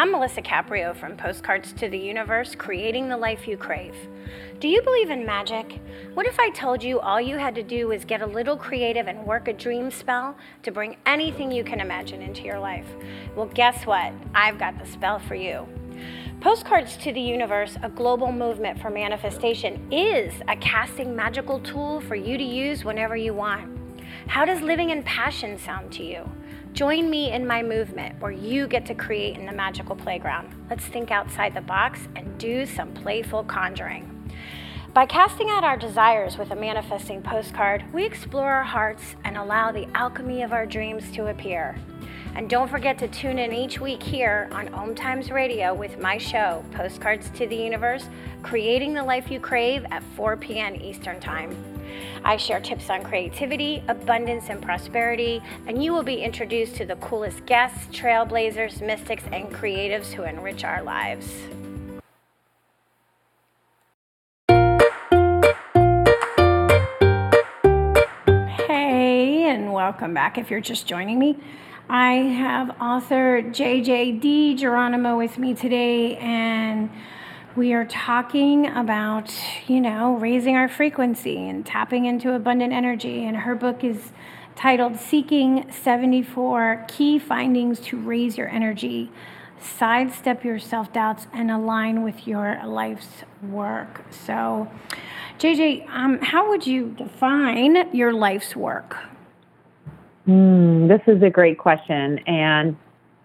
[0.00, 3.96] I'm Melissa Caprio from Postcards to the Universe, creating the life you crave.
[4.60, 5.80] Do you believe in magic?
[6.14, 9.08] What if I told you all you had to do was get a little creative
[9.08, 12.86] and work a dream spell to bring anything you can imagine into your life?
[13.34, 14.12] Well, guess what?
[14.36, 15.66] I've got the spell for you.
[16.40, 22.14] Postcards to the Universe, a global movement for manifestation, is a casting magical tool for
[22.14, 23.76] you to use whenever you want.
[24.28, 26.30] How does living in passion sound to you?
[26.78, 30.54] Join me in my movement where you get to create in the magical playground.
[30.70, 34.32] Let's think outside the box and do some playful conjuring.
[34.94, 39.72] By casting out our desires with a manifesting postcard, we explore our hearts and allow
[39.72, 41.76] the alchemy of our dreams to appear.
[42.38, 46.18] And don't forget to tune in each week here on Om Times Radio with my
[46.18, 48.08] show, Postcards to the Universe,
[48.44, 50.76] creating the life you crave at 4 p.m.
[50.76, 51.52] Eastern Time.
[52.24, 56.94] I share tips on creativity, abundance, and prosperity, and you will be introduced to the
[56.96, 61.28] coolest guests, trailblazers, mystics, and creatives who enrich our lives.
[68.68, 71.36] Hey, and welcome back if you're just joining me.
[71.90, 76.90] I have author JJ DiGeronimo with me today, and
[77.56, 79.32] we are talking about,
[79.66, 83.24] you know, raising our frequency and tapping into abundant energy.
[83.24, 84.12] And her book is
[84.54, 89.10] titled Seeking 74 Key Findings to Raise Your Energy,
[89.58, 94.04] Sidestep Your Self Doubts, and Align with Your Life's Work.
[94.10, 94.70] So,
[95.38, 98.98] JJ, um, how would you define your life's work?
[100.28, 102.18] Mm, this is a great question.
[102.26, 102.76] And,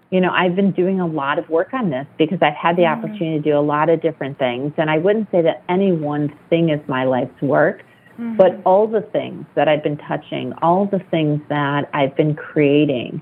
[0.09, 2.83] you know, I've been doing a lot of work on this because I've had the
[2.83, 3.05] Mm-hmm.
[3.05, 4.71] opportunity to do a lot of different things.
[4.77, 8.35] And I wouldn't say that any one thing is my life's work, Mm-hmm.
[8.37, 13.19] but all the things that I've been touching, all the things that I've been creating,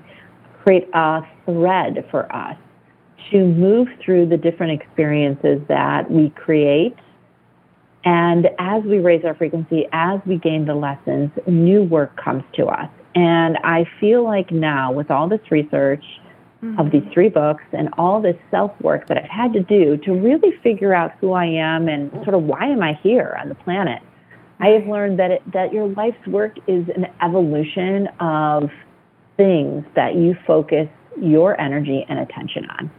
[0.62, 2.58] create a thread for us
[3.30, 6.94] to move through the different experiences that we create.
[8.04, 12.66] And as we raise our frequency, as we gain the lessons, new work comes to
[12.66, 12.90] us.
[13.14, 16.04] And I feel like now, with all this research
[16.78, 20.12] of these three books and all this self work that I've had to do to
[20.12, 23.56] really figure out who I am and sort of why am I here on the
[23.56, 24.00] planet,
[24.60, 28.70] I have learned that it, that your life's work is an evolution of
[29.36, 30.88] things that you focus
[31.20, 32.90] your energy and attention on.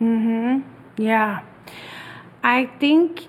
[0.00, 0.62] Mhm.
[0.98, 1.40] Yeah.
[2.42, 3.28] I think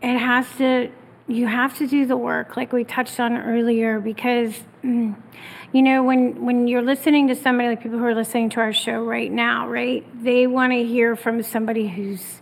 [0.00, 0.90] it has to
[1.26, 5.14] you have to do the work like we touched on earlier because mm,
[5.72, 8.72] you know when when you're listening to somebody like people who are listening to our
[8.72, 10.04] show right now, right?
[10.22, 12.40] They want to hear from somebody who's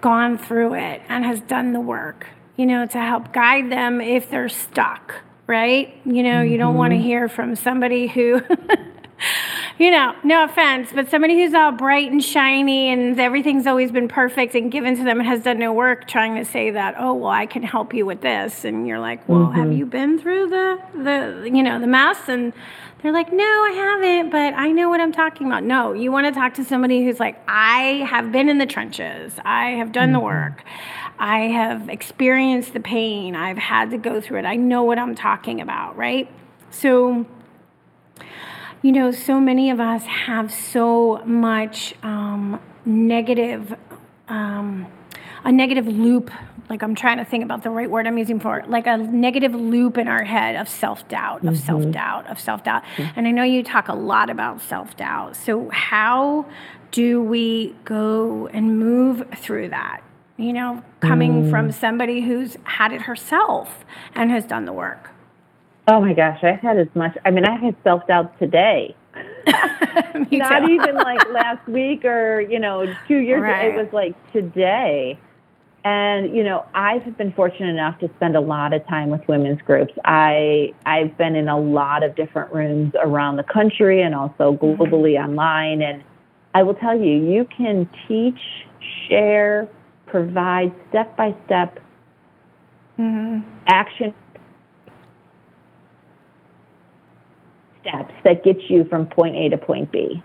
[0.00, 2.26] gone through it and has done the work,
[2.56, 5.14] you know, to help guide them if they're stuck,
[5.46, 6.00] right?
[6.04, 7.02] You know, you don't want to Mhm.
[7.02, 8.40] hear from somebody who
[9.78, 14.08] you know, no offense, but somebody who's all bright and shiny and everything's always been
[14.08, 17.14] perfect and given to them and has done no work trying to say that, oh,
[17.14, 18.64] well, I can help you with this.
[18.64, 19.78] And you're like, well, have Mhm.
[19.78, 22.28] you been through the, the, you know, the mess?
[22.28, 22.52] And
[23.02, 25.62] they're like, no, I haven't, but I know what I'm talking about.
[25.62, 29.34] No, you want to talk to somebody who's like, I have been in the trenches.
[29.44, 30.64] I have done the work.
[31.20, 33.36] I have experienced the pain.
[33.36, 34.44] I've had to go through it.
[34.44, 36.28] I know what I'm talking about, right?
[36.70, 37.24] So,
[38.82, 43.74] you know, so many of us have so much um, negative,
[44.28, 44.86] um,
[45.44, 46.30] a negative loop.
[46.70, 48.68] Like I'm trying to think about the right word I'm using for it.
[48.68, 51.56] Like a negative loop in our head of self doubt, of Mhm.
[51.56, 52.82] self doubt, of self doubt.
[53.16, 55.34] And I know you talk a lot about self doubt.
[55.34, 56.44] So how
[56.90, 60.00] do we go and move through that?
[60.36, 61.50] You know, coming Mm.
[61.50, 65.10] from somebody who's had it herself and has done the work.
[65.90, 67.16] Oh my gosh, I've had as much.
[67.24, 68.94] I mean, I had self doubt today.
[70.30, 73.42] Not even like last week or you know two years.
[73.42, 73.68] ago.
[73.68, 75.18] It was like today.
[75.84, 79.62] And you know, I've been fortunate enough to spend a lot of time with women's
[79.62, 79.94] groups.
[80.04, 85.18] I I've been in a lot of different rooms around the country and also globally
[85.18, 85.80] online.
[85.80, 86.04] And
[86.54, 88.40] I will tell you, you can teach,
[89.08, 89.66] share,
[90.06, 91.78] provide step by step
[92.98, 93.48] mm-hmm.
[93.66, 94.12] action
[97.80, 100.22] steps that get you from point A to point B.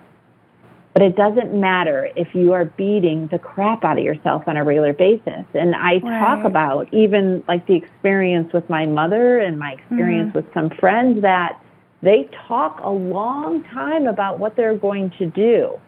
[0.93, 4.64] But it doesn't matter if you are beating the crap out of yourself on a
[4.64, 5.43] regular basis.
[5.56, 10.36] And I talk about even like the experience with my mother and my experience Mhm.
[10.36, 11.60] with some friends that
[12.04, 15.80] they talk a long time about what they're going to do,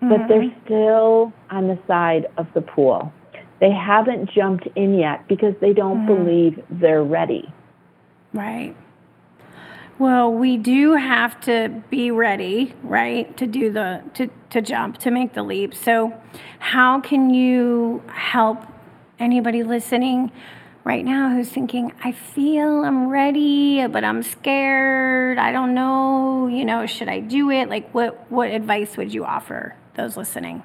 [0.00, 3.12] but they're still on the side of the pool.
[3.58, 6.06] They haven't jumped in yet because they don't Mhm.
[6.06, 7.50] believe they're ready.
[8.34, 8.76] Right.
[9.98, 15.10] Well, we do have to be ready, right, to do the to to jump, to
[15.10, 15.74] make the leap.
[15.74, 16.12] So,
[16.58, 18.66] how can you help
[19.20, 20.32] anybody listening
[20.82, 25.38] right now who's thinking, "I feel I'm ready, but I'm scared.
[25.38, 29.24] I don't know, you know, should I do it?" Like what what advice would you
[29.24, 30.64] offer those listening?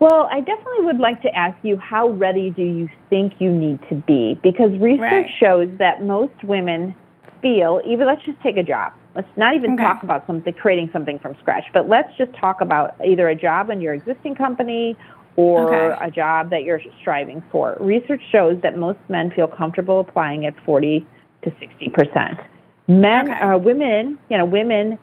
[0.00, 3.78] Well, I definitely would like to ask you how ready do you think you need
[3.88, 4.38] to be?
[4.42, 5.30] Because research Right.
[5.38, 6.96] shows that most women
[7.44, 8.92] feel, even let's just take a job.
[9.14, 9.84] Let's not even Okay.
[9.84, 13.68] talk about something creating something from scratch, but let's just talk about either a job
[13.68, 14.96] in your existing company
[15.36, 16.06] or Okay.
[16.06, 17.76] a job that you're striving for.
[17.80, 21.06] Research shows that most men feel comfortable applying at 40
[21.44, 22.40] to 60%.
[22.88, 24.98] Men, uh, women, you know, women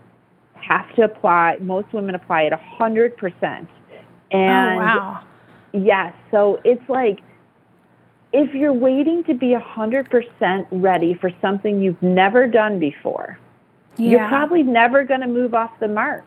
[0.56, 3.12] have to apply, most women apply at 100%.
[3.44, 3.68] And
[4.32, 5.20] oh, wow.
[5.74, 6.14] Yes.
[6.32, 7.20] So it's like
[8.34, 13.38] if you're waiting to be 100% ready for something you've never done before,
[13.98, 16.24] you're probably never going to move off the mark.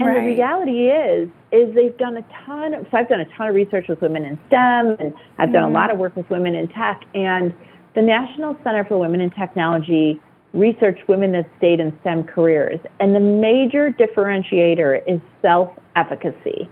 [0.00, 2.72] And the reality is, is they've done a ton.
[2.72, 5.64] Of, so I've done a ton of research with women in STEM, and I've done
[5.64, 5.68] Mhm.
[5.68, 7.02] a lot of work with women in tech.
[7.14, 7.52] And
[7.94, 10.18] the National Center for Women in Technology
[10.54, 16.68] researched women that stayed in STEM careers, and the major differentiator is self-efficacy.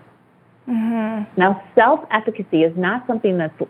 [0.67, 1.27] Mhm.
[1.37, 3.61] Now, self-efficacy is not something that's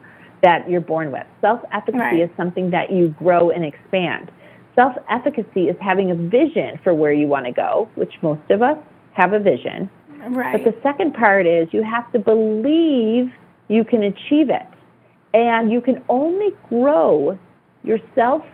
[0.43, 1.27] that you're born with.
[1.41, 2.21] Self-efficacy Right.
[2.21, 4.31] is something that you grow and expand.
[4.75, 8.79] Self-efficacy is having a vision for where you want to go, which most of us
[9.13, 9.91] have a vision.
[10.29, 10.53] Right.
[10.53, 13.33] But the second part is you have to believe
[13.69, 14.67] you can achieve it.
[15.35, 17.39] And you can only grow
[17.85, 18.45] your self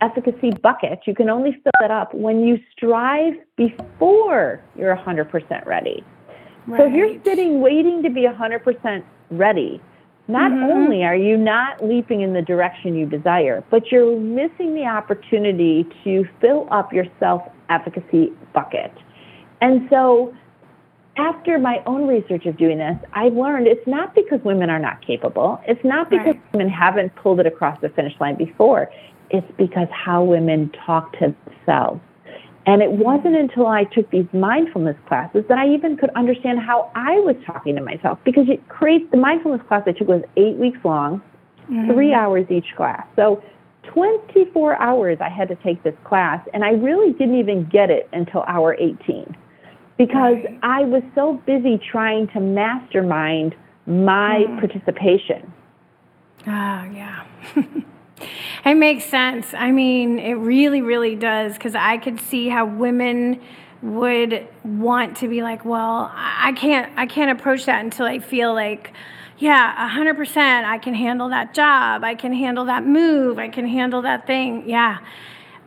[0.00, 6.02] efficacy bucket, you can only fill it up when you strive before you're 100% ready.
[6.68, 9.80] So if you're sitting waiting to be 100% ready,
[10.30, 10.72] not Mhm.
[10.72, 15.86] only are you not leaping in the direction you desire, but you're missing the opportunity
[16.04, 18.92] to fill up your self efficacy bucket.
[19.60, 20.32] And so
[21.16, 25.00] after my own research of doing this, I've learned it's not because women are not
[25.02, 25.60] capable.
[25.66, 26.52] It's not because Right.
[26.54, 28.90] women haven't pulled it across the finish line before.
[29.30, 32.00] It's because how women talk to themselves.
[32.70, 36.92] And it wasn't until I took these mindfulness classes that I even could understand how
[36.94, 40.54] I was talking to myself because it creates the mindfulness class I took was eight
[40.54, 41.20] weeks long,
[41.68, 41.90] mm-hmm.
[41.90, 43.04] three hours each class.
[43.16, 43.42] So
[43.92, 48.08] 24 hours I had to take this class, and I really didn't even get it
[48.12, 49.36] until hour 18
[49.98, 53.56] because I was so busy trying to mastermind
[53.86, 54.60] my mm-hmm.
[54.60, 55.52] participation.
[56.46, 57.26] Oh, yeah.
[58.64, 59.54] it makes sense.
[59.54, 63.40] I mean, it really, really does because I could see how women
[63.82, 68.52] would want to be like, well, I can't, I can't approach that until I feel
[68.52, 68.92] like,
[69.38, 73.66] yeah, hundred percent, I can handle that job, I can handle that move, I can
[73.66, 74.68] handle that thing.
[74.68, 74.98] Yeah,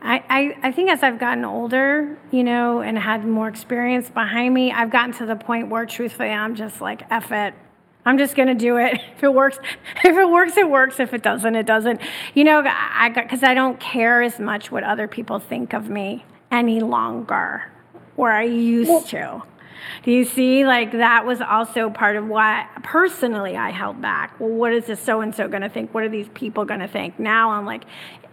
[0.00, 4.54] I, I, I think as I've gotten older, you know, and had more experience behind
[4.54, 7.54] me, I've gotten to the point where truthfully I'm just like, F it.
[8.06, 9.00] I'm just gonna do it.
[9.16, 9.58] If it works,
[10.04, 11.00] if it works, it works.
[11.00, 12.00] If it doesn't, it doesn't.
[12.34, 15.88] You know, I got because I don't care as much what other people think of
[15.88, 17.62] me any longer,
[18.16, 19.42] where I used to.
[20.02, 20.66] Do you see?
[20.66, 24.38] Like that was also part of why personally I held back.
[24.38, 25.94] Well, what is this so and so going to think?
[25.94, 27.18] What are these people going to think?
[27.18, 27.84] Now I'm like,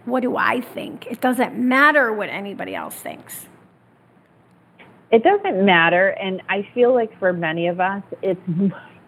[0.04, 1.06] what do I think?
[1.06, 3.46] It doesn't matter what anybody else thinks.
[5.10, 8.40] It doesn't matter, and I feel like for many of us, it's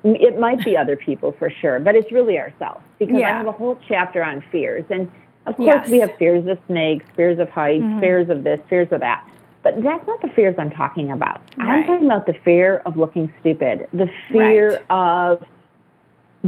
[0.04, 3.34] it might be other people for sure, but it's really ourselves because yeah.
[3.34, 5.10] I have a whole chapter on fears, and
[5.46, 5.88] of course yes.
[5.88, 8.00] we have fears of snakes, fears of heights, mm-hmm.
[8.00, 9.26] fears of this, fears of that.
[9.62, 11.40] But that's not the fears I'm talking about.
[11.56, 11.78] Right.
[11.78, 14.90] I'm talking about the fear of looking stupid, the fear right.
[14.90, 15.44] of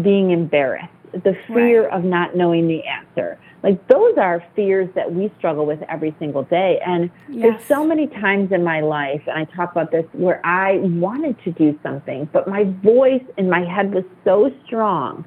[0.02, 1.92] being embarrassed, the fear right.
[1.94, 3.38] of not knowing the answer.
[3.62, 6.80] Like those are fears that we struggle with every single day.
[6.86, 7.42] And yes.
[7.42, 11.42] there's so many times in my life, and I talk about this, where I wanted
[11.44, 15.24] to do something, but my voice in my head was so strong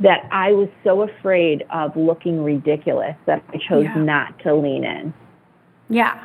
[0.00, 3.94] that I was so afraid of looking ridiculous that I chose yeah.
[3.96, 5.12] not to lean in.
[5.90, 6.24] Yeah.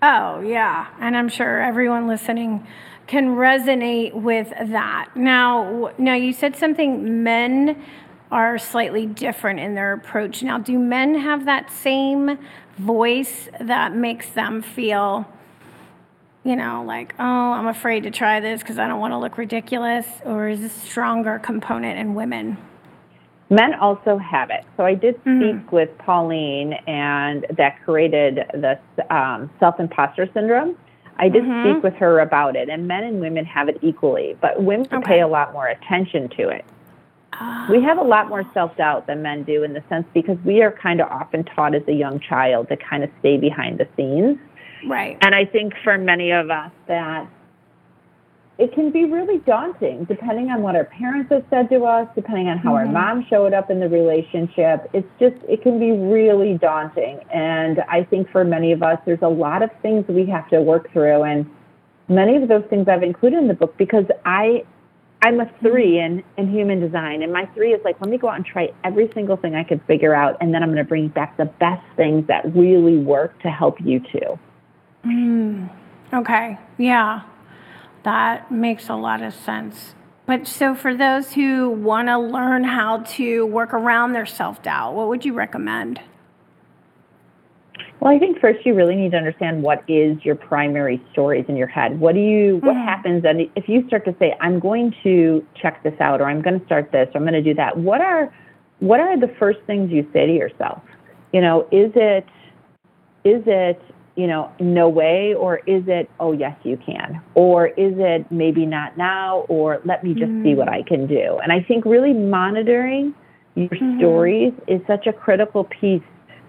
[0.00, 0.88] Oh, yeah.
[0.98, 2.66] And I'm sure everyone listening
[3.06, 5.10] can resonate with that.
[5.14, 7.84] Now, now you said something men
[8.32, 10.42] are slightly different in their approach.
[10.42, 12.38] Now, do men have that same
[12.78, 15.28] voice that makes them feel
[16.44, 19.38] you know, like, oh, I'm afraid to try this because I don't want to look
[19.38, 20.06] ridiculous?
[20.24, 22.58] Or is this stronger component in women?
[23.48, 24.64] Men also have it.
[24.76, 25.40] So I did mm-hmm.
[25.40, 25.76] speak mm-hmm.
[25.76, 28.78] with Pauline, and that created this
[29.10, 30.76] um, self imposter syndrome.
[31.18, 31.74] I did mm-hmm.
[31.74, 35.06] speak with her about it, and men and women have it equally, but women okay.
[35.06, 36.64] pay a lot more attention to it.
[37.40, 37.66] Oh.
[37.70, 40.62] We have a lot more self doubt than men do in the sense because we
[40.62, 43.88] are kind of often taught as a young child to kind of stay behind the
[43.96, 44.38] scenes.
[44.86, 45.16] Right.
[45.22, 47.28] And I think for many of us that
[48.58, 52.48] it can be really daunting depending on what our parents have said to us, depending
[52.48, 52.94] on how mm-hmm.
[52.94, 54.88] our mom showed up in the relationship.
[54.92, 57.20] It's just, it can be really daunting.
[57.32, 60.60] And I think for many of us, there's a lot of things we have to
[60.60, 61.22] work through.
[61.22, 61.48] And
[62.08, 64.64] many of those things I've included in the book because I,
[65.22, 67.22] I'm a three in, in human design.
[67.22, 69.62] And my three is like, let me go out and try every single thing I
[69.62, 70.36] could figure out.
[70.40, 73.80] And then I'm going to bring back the best things that really work to help
[73.80, 74.38] you too.
[75.06, 75.70] Mm,
[76.12, 76.58] okay.
[76.76, 77.22] Yeah.
[78.02, 79.94] That makes a lot of sense.
[80.26, 84.94] But so, for those who want to learn how to work around their self doubt,
[84.94, 86.00] what would you recommend?
[88.00, 91.56] Well, I think first you really need to understand what is your primary stories in
[91.56, 91.98] your head.
[92.00, 92.86] What do you, what mm-hmm.
[92.86, 96.42] happens, and if you start to say, "I'm going to check this out," or "I'm
[96.42, 98.34] going to start this," or "I'm going to do that," what are,
[98.80, 100.82] what are the first things you say to yourself?
[101.32, 102.26] You know, is it,
[103.24, 103.80] is it
[104.16, 105.34] you know, no way?
[105.34, 107.22] Or is it, oh, yes, you can?
[107.34, 109.46] Or is it maybe not now?
[109.48, 110.44] Or let me just mm-hmm.
[110.44, 110.74] see what mm.
[110.74, 111.38] I can do?
[111.42, 113.14] And I think really monitoring
[113.54, 113.98] your mm-hmm.
[113.98, 116.02] stories is such a critical piece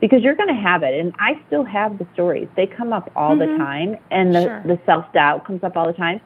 [0.04, 0.99] because you're going to have it.
[0.99, 3.54] And I still have the stories, they come up all mm-hmm.
[3.54, 4.64] the time, and the, sure.
[4.66, 6.20] the self doubt comes up all the time.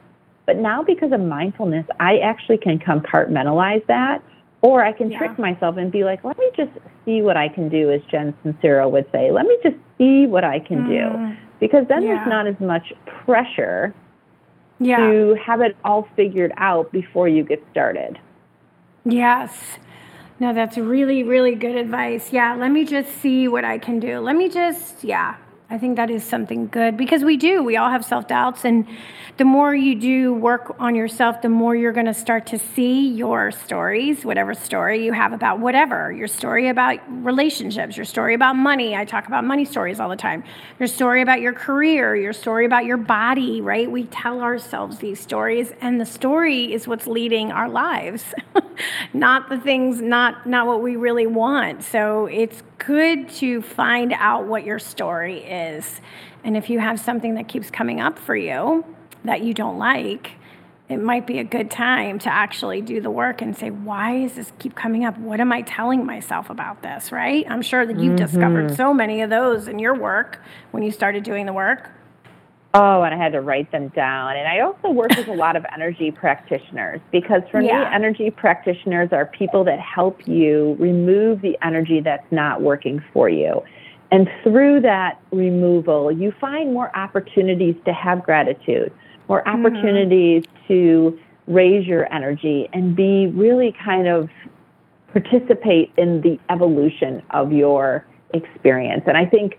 [0.46, 4.20] But now, because of mindfulness, I actually can compartmentalize that
[4.62, 5.18] or I can yeah.
[5.18, 6.72] trick myself and be like, let me just
[7.04, 9.30] see what I can do, as Jen Sincero would say.
[9.30, 10.88] Let me just see what I can mm.
[10.88, 11.36] do.
[11.60, 12.16] Because then yeah.
[12.16, 12.92] there's not as much
[13.24, 13.94] pressure
[14.80, 14.96] yeah.
[14.96, 18.18] to have it all figured out before you get started.
[19.04, 19.78] Yes.
[20.40, 22.32] No, that's really, really good advice.
[22.32, 24.20] Yeah, let me just see what I can do.
[24.20, 25.36] Let me just, yeah,
[25.70, 27.62] I think that is something good because we do.
[27.62, 28.64] We all have self doubts.
[28.64, 28.86] And
[29.36, 33.08] the more you do work on yourself, the more you're going to start to see
[33.10, 38.56] your stories, whatever story you have about whatever your story about relationships, your story about
[38.56, 38.96] money.
[38.96, 40.42] I talk about money stories all the time.
[40.78, 43.90] Your story about your career, your story about your body, right?
[43.90, 48.24] We tell ourselves these stories, and the story is what's leading our lives,
[49.12, 51.84] not the things, not, not what we really want.
[51.84, 56.00] So it's good to find out what your story is.
[56.44, 58.84] And if you have something that keeps coming up for you
[59.24, 60.32] that you don't like,
[60.88, 64.34] it might be a good time to actually do the work and say, why does
[64.34, 65.18] this keep coming up?
[65.18, 67.44] What am I telling myself about this, right?
[67.50, 68.24] I'm sure that you've mm-hmm.
[68.24, 71.90] discovered so many of those in your work when you started doing the work.
[72.80, 74.36] Oh, and I had to write them down.
[74.36, 77.80] And I also work with a lot of energy practitioners because for yeah.
[77.80, 83.28] me, energy practitioners are people that help you remove the energy that's not working for
[83.28, 83.62] you.
[84.12, 88.92] And through that removal, you find more opportunities to have gratitude,
[89.28, 89.66] more mm-hmm.
[89.66, 90.68] opportunities mm-hmm.
[90.68, 94.30] to raise your energy and be really kind of
[95.12, 99.02] participate in the evolution of your experience.
[99.06, 99.58] And I think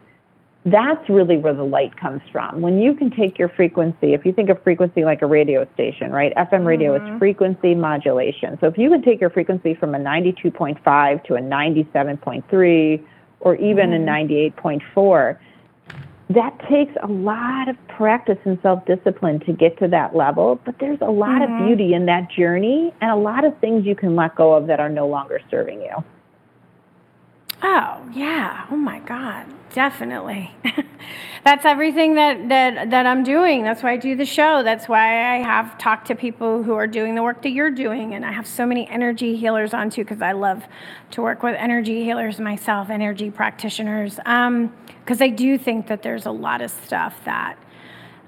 [0.66, 2.62] that's really where the light comes from.
[2.62, 6.12] When you can take your frequency, if you think of frequency like a radio station,
[6.12, 6.34] right?
[6.36, 7.14] FM radio Mhm.
[7.14, 8.58] is frequency modulation.
[8.60, 13.02] So if you can take your frequency from a 92.5 to a 97.3
[13.40, 13.96] or even Mhm.
[13.96, 15.40] a 98.4,
[16.30, 20.60] that takes a lot of practice and self discipline to get to that level.
[20.64, 21.62] But there's a lot Mhm.
[21.62, 24.68] of beauty in that journey and a lot of things you can let go of
[24.68, 26.04] that are no longer serving you.
[27.62, 28.66] Oh, yeah.
[28.72, 29.46] Oh my God.
[29.74, 30.52] Definitely.
[31.44, 33.64] That's everything that, that that I'm doing.
[33.64, 34.64] That's why I do the show.
[34.64, 38.14] That's why I have talked to people who are doing the work that you're doing
[38.14, 40.64] and I have so many energy healers on too because I love
[41.12, 44.20] to work with energy healers myself, energy practitioners.
[44.26, 44.74] Um
[45.06, 47.58] because I do think that there's a lot of stuff that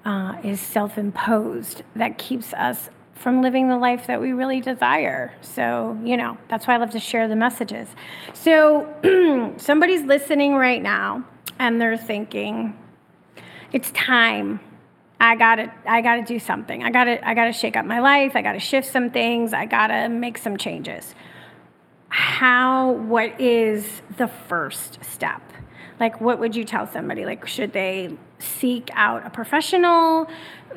[0.04, 2.90] uh, is self-imposed that keeps us
[3.22, 5.34] from living the life that we really desire.
[5.42, 7.88] So, you know, that's why I love to share the messages.
[8.34, 11.24] So, somebody's listening right now
[11.60, 12.78] and they're thinking,
[13.72, 14.60] it's time.
[15.20, 16.84] I got to I got to do something.
[16.84, 18.36] I got to I got to shake up my life.
[18.36, 19.54] I got to shift some things.
[19.54, 21.14] I got to make some changes.
[22.10, 25.42] How what is the first step?
[26.00, 27.24] Like what would you tell somebody?
[27.24, 30.28] Like should they seek out a professional?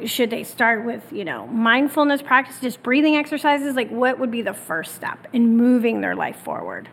[0.05, 3.76] Should they start with, you know, mindfulness practice, just breathing exercises?
[3.76, 6.88] Like what would be the first step in moving their life forward?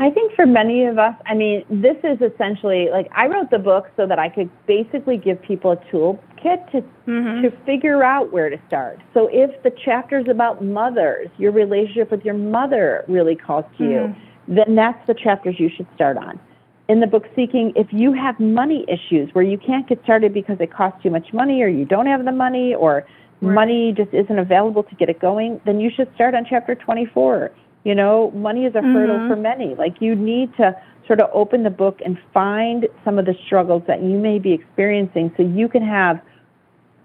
[0.00, 3.58] I think for many of us, I mean, this is essentially like I wrote the
[3.58, 7.42] book so that I could basically give people a toolkit to mm-hmm.
[7.42, 9.00] to figure out where to start.
[9.14, 13.90] So if the chapter's about mothers, your relationship with your mother really calls to you,
[13.90, 14.54] mm-hmm.
[14.54, 16.40] then that's the chapters you should start on.
[16.88, 20.58] In the book Seeking, if you have money issues where you can't get started because
[20.60, 23.06] it costs too much money or you don't have the money or
[23.40, 27.50] money just isn't available to get it going, then you should start on chapter 24.
[27.84, 29.28] You know, money is a hurdle Mhm.
[29.28, 29.74] for many.
[29.74, 30.76] Like you need to
[31.06, 34.52] sort of open the book and find some of the struggles that you may be
[34.52, 36.20] experiencing so you can have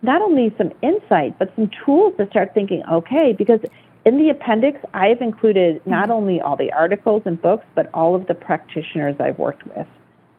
[0.01, 3.59] not only some insight, but some tools to start thinking, okay, because
[4.05, 8.27] in the appendix, I've included not only all the articles and books, but all of
[8.27, 9.87] the practitioners I've worked with,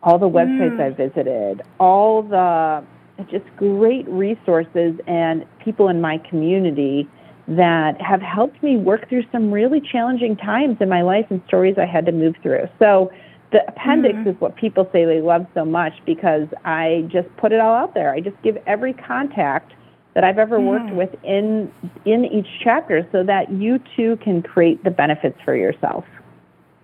[0.03, 0.81] all the websites Mm.
[0.81, 2.83] I've visited, all the
[3.31, 7.07] just great resources and people in my community
[7.49, 11.77] that have helped me work through some really challenging times in my life and stories
[11.77, 12.67] I had to move through.
[12.79, 13.11] So
[13.51, 14.27] the appendix Mhm.
[14.29, 17.93] is what people say they love so much because I just put it all out
[17.93, 18.13] there.
[18.15, 19.73] I just give every contact
[20.15, 20.95] that I've ever worked Mm.
[20.95, 21.71] with in
[22.05, 26.05] in each chapter so that you too can create the benefits for yourself.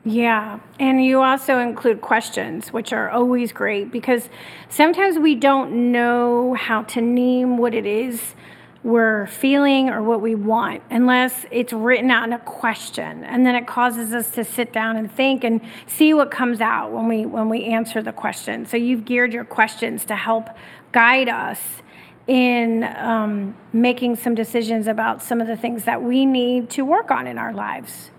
[0.05, 0.61] Yeah.
[0.79, 4.29] And you also include questions, which are always great because
[4.69, 8.37] sometimes we don't know how to name what it is
[8.85, 13.25] we're feeling or what we want unless it's written out in a question.
[13.25, 16.93] And then it causes us to sit down and think and see what comes out
[16.93, 18.65] when we when we answer the question.
[18.65, 20.51] So you've geared your questions to help
[20.93, 21.83] guide us
[22.27, 27.11] in um, making some decisions about some of the things that we need to work
[27.11, 28.11] on in our lives.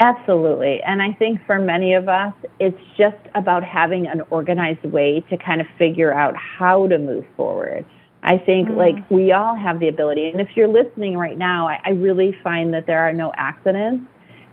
[0.00, 0.82] Absolutely.
[0.82, 5.36] And I think for many of us, it's just about having an organized way to
[5.36, 7.84] kind of figure out how to move forward.
[8.22, 8.76] I think Mm.
[8.76, 10.30] like we all have the ability.
[10.30, 14.06] And if you're listening right now, I, I really find that there are no accidents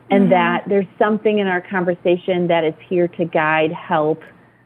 [0.09, 0.29] and Mhm.
[0.29, 4.21] that there's something in our conversation that is here to guide, help,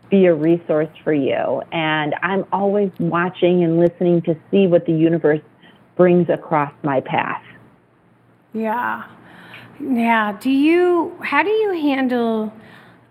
[0.10, 1.62] be a resource for you.
[1.72, 5.42] And I'm always watching and listening to see what the universe
[5.96, 7.44] brings across my path.
[8.54, 9.04] Yeah.
[9.80, 10.38] Yeah.
[10.40, 12.54] Do you, how do you handle,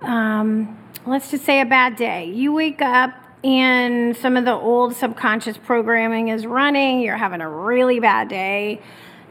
[0.00, 2.26] um, let's just say a bad day?
[2.26, 7.48] You wake up and some of the old subconscious programming is running, you're having a
[7.48, 8.80] really bad day,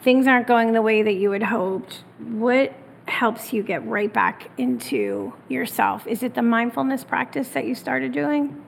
[0.03, 2.03] things aren't going the way that you had hoped.
[2.19, 2.73] What
[3.13, 6.05] helps you get right back into yourself?
[6.07, 8.61] Is it the mindfulness practice that you started doing?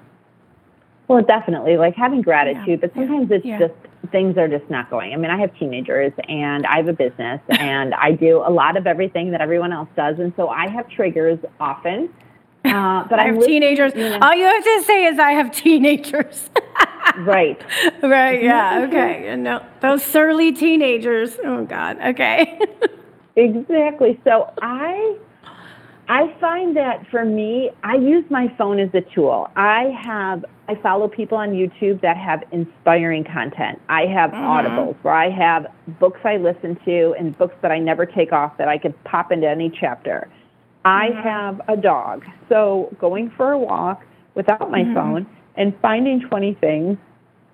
[1.07, 3.59] Well, definitely, like having gratitude, but sometimes it's yeah.
[3.59, 3.73] just
[4.11, 5.13] things are just not going.
[5.13, 8.77] I mean, I have teenagers and I have a business and I do a lot
[8.77, 10.19] of everything that everyone else does.
[10.19, 12.09] And so I have triggers often.
[12.63, 13.93] Uh, but I have teenagers.
[13.95, 16.49] you know- All you have to say is I have teenagers.
[17.19, 17.61] right.
[18.01, 19.27] Right, yeah, okay.
[19.27, 21.37] And no, those surly teenagers.
[21.43, 21.97] Oh God.
[22.01, 22.59] Okay.
[23.35, 24.19] Exactly.
[24.23, 25.17] So I
[26.07, 29.49] I find that for me, I use my phone as a tool.
[29.55, 33.79] I have I follow people on YouTube that have inspiring content.
[33.89, 34.43] I have Mhm.
[34.43, 35.67] audibles where I have
[35.99, 39.31] books I listen to and books that I never take off that I could pop
[39.31, 40.27] into any chapter.
[40.85, 41.23] I Mhm.
[41.23, 42.25] have a dog.
[42.49, 44.03] So going for a walk
[44.35, 44.93] without my Mhm.
[44.93, 46.97] phone and finding 20 things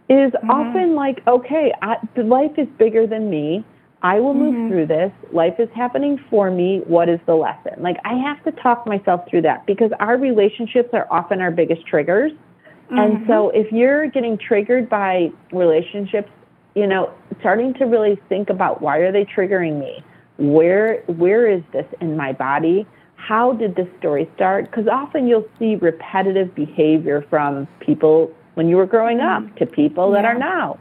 [0.09, 0.49] is Mhm.
[0.49, 3.63] often like, okay, I, life is bigger than me.
[4.03, 4.69] I will move mm-hmm.
[4.69, 5.11] through this.
[5.31, 6.81] Life is happening for me.
[6.85, 7.73] What is the lesson?
[7.79, 11.85] Like, I have to talk myself through that because our relationships are often our biggest
[11.85, 12.31] triggers.
[12.31, 12.97] Mm-hmm.
[12.97, 16.31] And so, if you're getting triggered by relationships,
[16.73, 20.03] you know, starting to really think about why are they triggering me?
[20.37, 22.87] Where where is this in my body?
[23.17, 24.71] How did this story start?
[24.71, 29.55] Because often you'll see repetitive behavior from people when you were growing up mm-hmm.
[29.57, 30.21] to people yeah.
[30.21, 30.79] that are now.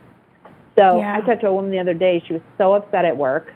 [0.81, 1.17] So yeah.
[1.17, 2.23] I talked to a woman the other day.
[2.27, 3.53] She was so upset at work.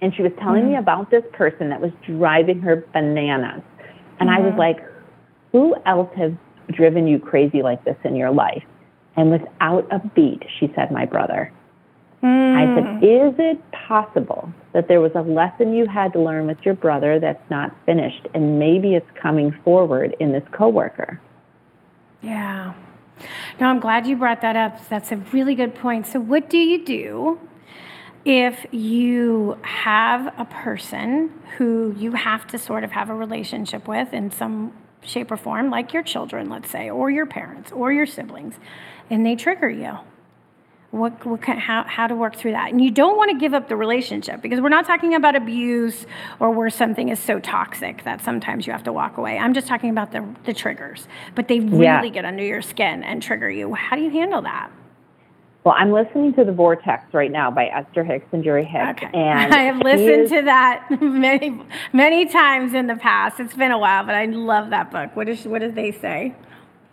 [0.00, 0.72] And she was telling mm-hmm.
[0.72, 3.62] me about this person that was driving her bananas.
[4.18, 4.28] And mm-hmm.
[4.28, 4.58] I was mm-hmm.
[4.58, 4.78] like,
[5.52, 6.32] who else has
[6.72, 8.64] driven you crazy like this in your life?
[9.16, 11.52] And without a beat, she said, my brother.
[12.22, 12.56] Mm.
[12.56, 13.28] I said, mm.
[13.30, 17.20] is it possible that there was a lesson you had to learn with your brother
[17.20, 21.20] that's not finished and maybe it's coming forward in this coworker?
[22.22, 22.72] Yeah.
[23.60, 24.88] No, I'm glad you brought that up.
[24.88, 26.06] That's a really good point.
[26.06, 27.40] So, what do you do
[28.24, 34.12] if you have a person who you have to sort of have a relationship with
[34.12, 38.06] in some shape or form, like your children, let's say, or your parents, or your
[38.06, 38.54] siblings,
[39.10, 39.98] and they trigger you?
[40.92, 42.70] What, what kind, how, how to work through that.
[42.70, 46.06] And you don't want to give up the relationship because we're not talking about abuse
[46.38, 49.38] or where something is so toxic that sometimes you have to walk away.
[49.38, 52.08] I'm just talking about the, the triggers, but they really yeah.
[52.08, 53.72] get under your skin and trigger you.
[53.72, 54.70] How do you handle that?
[55.64, 59.02] Well, I'm listening to The Vortex right now by Esther Hicks and Jerry Hicks.
[59.02, 59.10] Okay.
[59.14, 61.58] And I have listened is, to that many,
[61.94, 63.40] many times in the past.
[63.40, 65.16] It's been a while, but I love that book.
[65.16, 66.34] What, is, what did they say?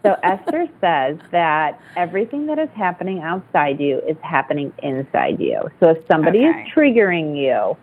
[0.04, 5.70] So Esther says that everything that is happening outside you is happening inside you.
[5.80, 6.62] So if somebody okay.
[6.62, 7.76] is triggering you,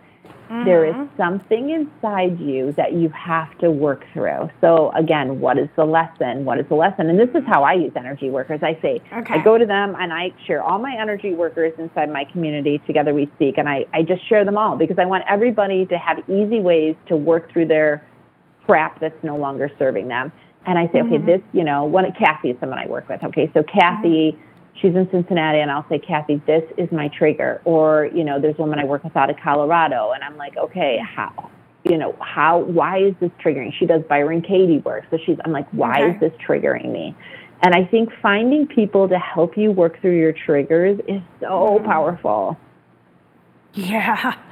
[0.49, 0.65] mm-hmm.
[0.65, 1.15] there is mm-hmm.
[1.15, 4.49] something inside you that you have to work through.
[4.61, 6.43] So again, what is the lesson?
[6.43, 7.07] What is the lesson?
[7.09, 8.61] And this is how I use energy workers.
[8.63, 9.35] I say, okay.
[9.35, 12.81] I go to them and I share all my energy workers inside my community.
[12.87, 15.97] Together we speak, and I, I just share them all because I want everybody to
[15.99, 18.03] have easy ways to work through their
[18.65, 20.31] crap that's no longer serving them.
[20.67, 21.13] And I say, mm-hmm.
[21.13, 23.23] okay, this, you know, one Kathy is someone I work with.
[23.23, 24.77] Okay, so Kathy, mm-hmm.
[24.79, 27.61] she's in Cincinnati, and I'll say, Kathy, this is my trigger.
[27.63, 30.57] Or, you know, there's a woman I work with out of Colorado, and I'm like,
[30.57, 31.49] okay, how,
[31.85, 33.71] you know, how, why is this triggering?
[33.79, 36.15] She does Byron Katie work, so she's, I'm like, why okay.
[36.15, 37.15] is this triggering me?
[37.63, 41.85] And I think finding people to help you work through your triggers is so mm-hmm.
[41.85, 42.57] powerful.
[43.73, 44.35] Yeah.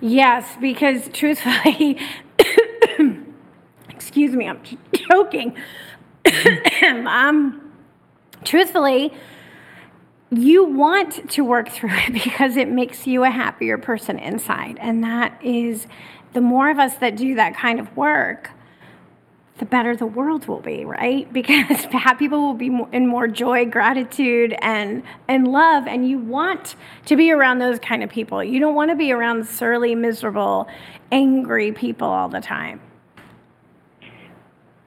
[0.00, 1.98] Yes, because truthfully,
[4.14, 4.60] excuse me, I'm
[5.10, 5.56] joking.
[7.08, 7.72] um,
[8.44, 9.12] truthfully,
[10.30, 14.78] you want to work through it because it makes you a happier person inside.
[14.80, 15.88] And that is
[16.32, 18.50] the more of us that do that kind of work,
[19.58, 21.28] the better the world will be, right?
[21.32, 25.88] Because people will be in more joy, gratitude, and and love.
[25.88, 28.44] And you want to be around those kind of people.
[28.44, 30.68] You don't want to be around surly, miserable,
[31.10, 32.80] angry people all the time.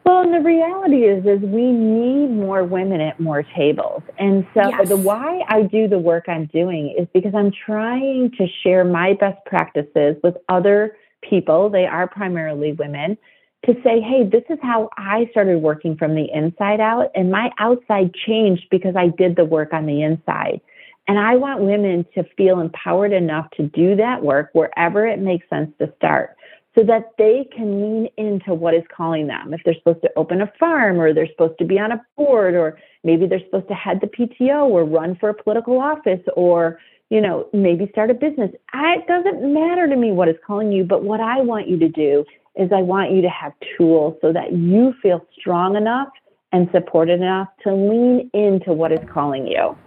[0.08, 4.04] Well, and the reality is, is we need more women at more tables.
[4.18, 4.88] And so yes.
[4.88, 9.16] the why I do the work I'm doing is because I'm trying to share my
[9.20, 10.96] best practices with other
[11.30, 11.70] people.
[11.70, 13.18] They are primarily women
[13.66, 17.12] to say, hey, this is how I started working from the inside out.
[17.14, 20.62] And my outside changed because I did the work on the inside.
[21.10, 25.50] And I want women to feel empowered enough to do that work wherever it makes
[25.50, 26.37] sense to start
[26.78, 29.54] so that they can lean into what is calling them.
[29.54, 32.54] If they're supposed to open a farm or they're supposed to be on a board
[32.54, 36.80] or maybe they're supposed to head the PTO or run for a political office or
[37.10, 38.52] you know, maybe start a business.
[38.74, 41.88] It doesn't matter to me what is calling you, but what I want you to
[41.88, 42.26] do
[42.56, 46.10] is I want you to have tools so that you feel strong enough
[46.52, 49.78] and supported enough to lean into what is calling you.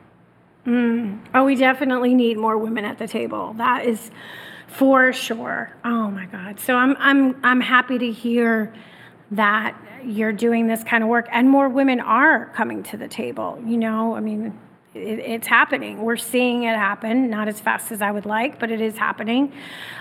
[0.67, 1.21] Mm.
[1.35, 3.55] Oh, we definitely need more women at the table.
[3.55, 4.11] That is
[4.71, 5.73] for sure.
[5.85, 6.61] Oh my God.
[6.61, 8.73] So I'm I'm I'm happy to hear
[9.33, 13.63] that you're doing this kind of work and more women are coming to the table.
[13.67, 14.59] You know, I mean,
[14.95, 16.03] it, it's happening.
[16.03, 19.53] We're seeing it happen, not as fast as I would like, but it is happening.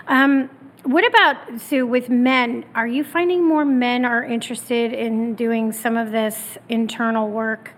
[0.08, 0.50] Um,
[0.84, 2.64] what about Sue with men?
[2.74, 7.74] Are you finding more men are interested in doing some of this internal work?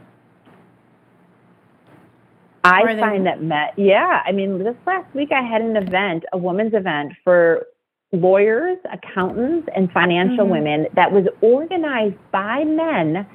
[2.64, 4.22] I find that met, yeah.
[4.26, 7.66] I mean, this last week I had an event, a women's event for
[8.12, 10.51] lawyers, accountants, and financial mm-hmm.
[10.51, 13.26] women that was organized by men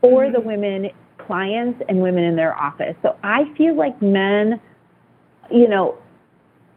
[0.00, 0.32] for mm-hmm.
[0.32, 2.96] the women clients and women in their office.
[3.02, 4.60] So I feel like men,
[5.50, 5.98] you know,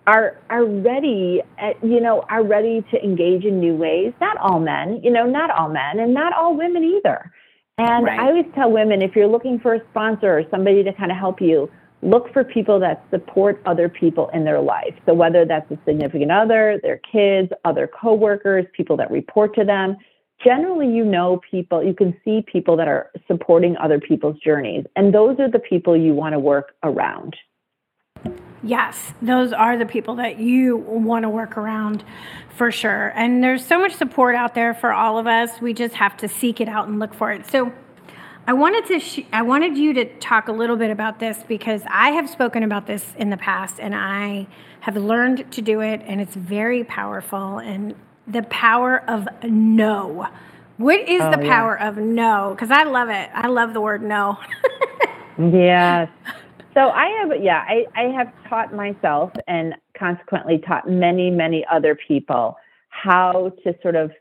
[0.08, 4.60] are are ready at, you know are ready to engage in new ways not all
[4.60, 7.32] men you know not all men and not all women either
[7.78, 8.20] and right.
[8.20, 11.18] i always tell women if you're looking for a sponsor or somebody to kind of
[11.18, 11.70] help you
[12.02, 14.94] look for people that support other people in their life.
[15.06, 19.98] So whether that's a significant other, their kids, other coworkers, people that report to them,
[20.44, 24.86] generally you know people, you can see people that are supporting other people's journeys.
[24.96, 27.36] And those are the people you want to work around.
[28.64, 32.04] Yes, those are the people that you want to work around
[32.56, 33.12] for sure.
[33.16, 35.62] And there's so much support out there for all of us.
[35.62, 37.46] We just have to seek it out and look for it.
[37.46, 37.72] So
[38.48, 41.82] I wanted to sh- I wanted you to talk a little bit about this because
[41.90, 44.48] I have spoken about this in the past and I
[44.82, 47.96] have learned to do it and it's very powerful and
[48.28, 50.28] the power of no.
[50.78, 51.50] What is Oh, the yeah.
[51.50, 52.56] power of no?
[52.60, 53.30] Cuz I love it.
[53.34, 54.38] I love the word no.
[55.38, 56.10] Yes.
[56.74, 61.98] So I have, yeah, I, I have taught myself and consequently taught many, many other
[62.08, 62.58] people
[62.90, 64.12] how to sort of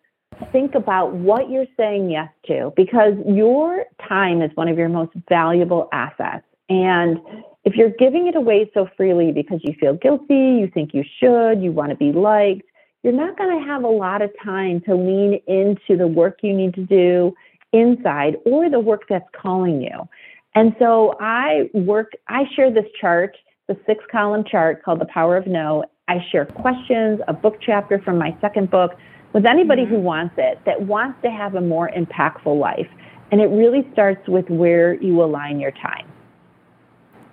[0.52, 5.12] think about what you're saying yes to because your time is one of your most
[5.28, 6.44] valuable assets.
[6.68, 7.18] And
[7.64, 11.62] if you're giving it away so freely because you feel guilty, you think you should,
[11.62, 12.62] you want to be liked,
[13.02, 16.54] you're not going to have a lot of time to lean into the work you
[16.54, 17.34] need to do
[17.72, 20.08] inside or the work that's calling you.
[20.54, 23.36] And so I work, I share this chart,
[23.68, 25.84] the six column chart called The Power of No.
[26.06, 28.92] I share questions, a book chapter from my second book
[29.34, 30.04] with anybody who mm-hmm.
[30.04, 32.88] wants it, that wants to have a more impactful life.
[33.30, 36.10] And it really starts with where you align your time.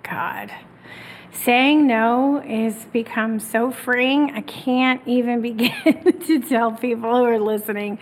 [0.02, 0.52] God.
[1.30, 4.32] Saying no is become so freeing.
[4.32, 7.98] I can't even begin to tell people who are listening.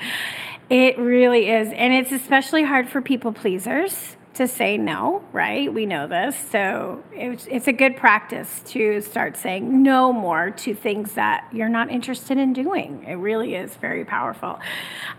[0.69, 1.69] It really is.
[1.73, 5.73] And it's especially hard for people pleasers to say no, right?
[5.73, 6.35] We know this.
[6.51, 11.69] So it's, it's a good practice to start saying no more to things that you're
[11.69, 13.05] not interested in doing.
[13.07, 14.59] It really is very powerful.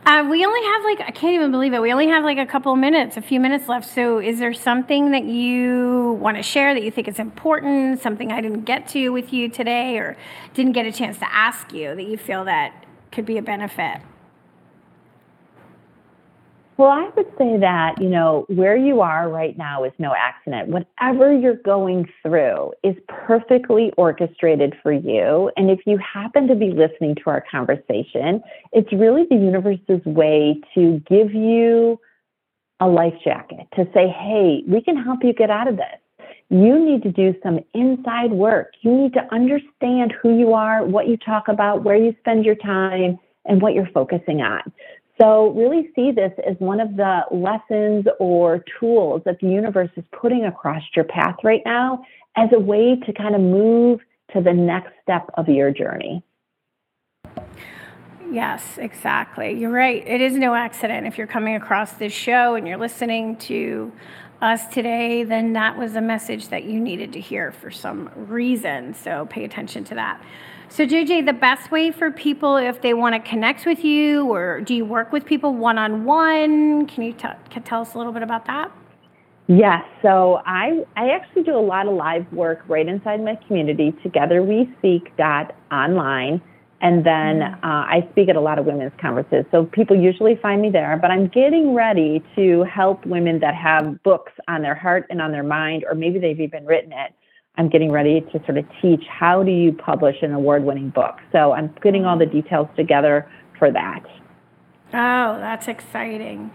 [0.07, 1.82] Uh, we only have like, I can't even believe it.
[1.84, 3.88] We only have like a couple minutes, a few minutes left.
[3.88, 8.32] So is there something that you want to share that you think is important, something
[8.32, 10.17] I didn't get to with you today or
[10.55, 14.01] didn't get a chance to ask you that you feel that could be a benefit?
[16.82, 20.69] Well, I would say that, you know, where you are right now is no accident.
[20.69, 25.51] Whatever you're going through is perfectly orchestrated for you.
[25.55, 28.41] And if you happen to be listening to our conversation,
[28.73, 31.99] it's really the universe's way to give you
[32.79, 36.25] a life jacket to say, hey, we can help you get out of this.
[36.49, 38.73] You need to do some inside work.
[38.82, 42.55] You need to understand who you are, what you talk about, where you spend your
[42.55, 44.61] time, and what you're focusing on.
[45.22, 50.03] So, really see this as one of the lessons or tools that the universe is
[50.11, 52.03] putting across your path right now
[52.36, 53.99] as a way to kind of move
[54.34, 56.24] to the next step of your journey.
[58.32, 59.59] Yes, exactly.
[59.59, 60.03] You're right.
[60.07, 61.05] It is no accident.
[61.05, 63.91] If you're coming across this show and you're listening to
[64.41, 68.95] us today, then that was a message that you needed to hear for some reason.
[68.95, 70.19] So pay attention to that.
[70.72, 74.61] So, JJ, the best way for people if they want to connect with you, or
[74.61, 76.88] do you work with people one on one?
[76.88, 78.72] Can you t- can tell us a little bit about that?
[79.47, 83.93] Yes, so I I actually do a lot of live work right inside my community.
[84.01, 86.41] Together we speak dot online,
[86.80, 89.43] and then uh, I speak at a lot of women's conferences.
[89.51, 90.97] So people usually find me there.
[91.01, 95.34] But I'm getting ready to help women that have books on their heart and on
[95.34, 97.13] their mind, or maybe they've even written it.
[97.58, 101.16] I'm getting ready to sort of teach how do you publish an award-winning book.
[101.32, 103.30] So I'm putting all the details together
[103.60, 104.04] for that.
[104.94, 106.52] Oh, that's exciting.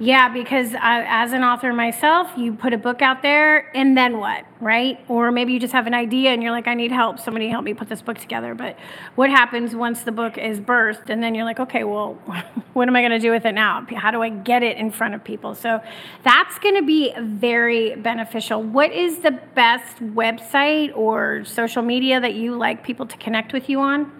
[0.00, 4.18] Yeah, because I, as an author myself, you put a book out there and then
[4.18, 4.98] what, right?
[5.06, 7.20] Or maybe you just have an idea and you're like, I need help.
[7.20, 8.56] Somebody help me put this book together.
[8.56, 8.76] But
[9.14, 12.14] what happens once the book is birthed and then you're like, okay, well,
[12.72, 13.86] what am I going to do with it now?
[13.94, 15.54] How do I get it in front of people?
[15.54, 15.80] So
[16.24, 18.64] that's going to be very beneficial.
[18.64, 23.68] What is the best website or social media that you like people to connect with
[23.68, 24.10] you on?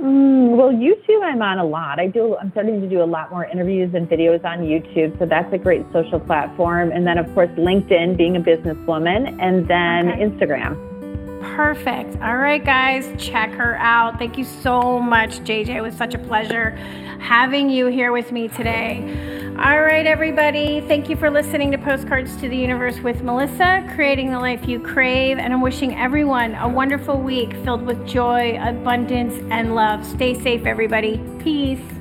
[0.00, 2.00] Mm, well, YouTube, I'm on a lot.
[2.00, 2.34] I do.
[2.36, 5.58] I'm starting to do a lot more interviews and videos on YouTube, so that's a
[5.58, 6.90] great social platform.
[6.90, 10.24] And then, of course, LinkedIn, being a businesswoman, and then Okay.
[10.24, 10.89] Instagram.
[11.40, 12.20] Perfect.
[12.20, 14.18] All right, guys, check her out.
[14.18, 15.68] Thank you so much, JJ.
[15.68, 16.70] It was such a pleasure
[17.18, 19.50] having you here with me today.
[19.58, 20.80] All right, everybody.
[20.82, 24.80] Thank you for listening to Postcards to the Universe with Melissa, creating the life you
[24.80, 25.38] crave.
[25.38, 30.04] And I'm wishing everyone a wonderful week filled with joy, abundance, and love.
[30.06, 31.20] Stay safe, everybody.
[31.38, 31.99] Peace.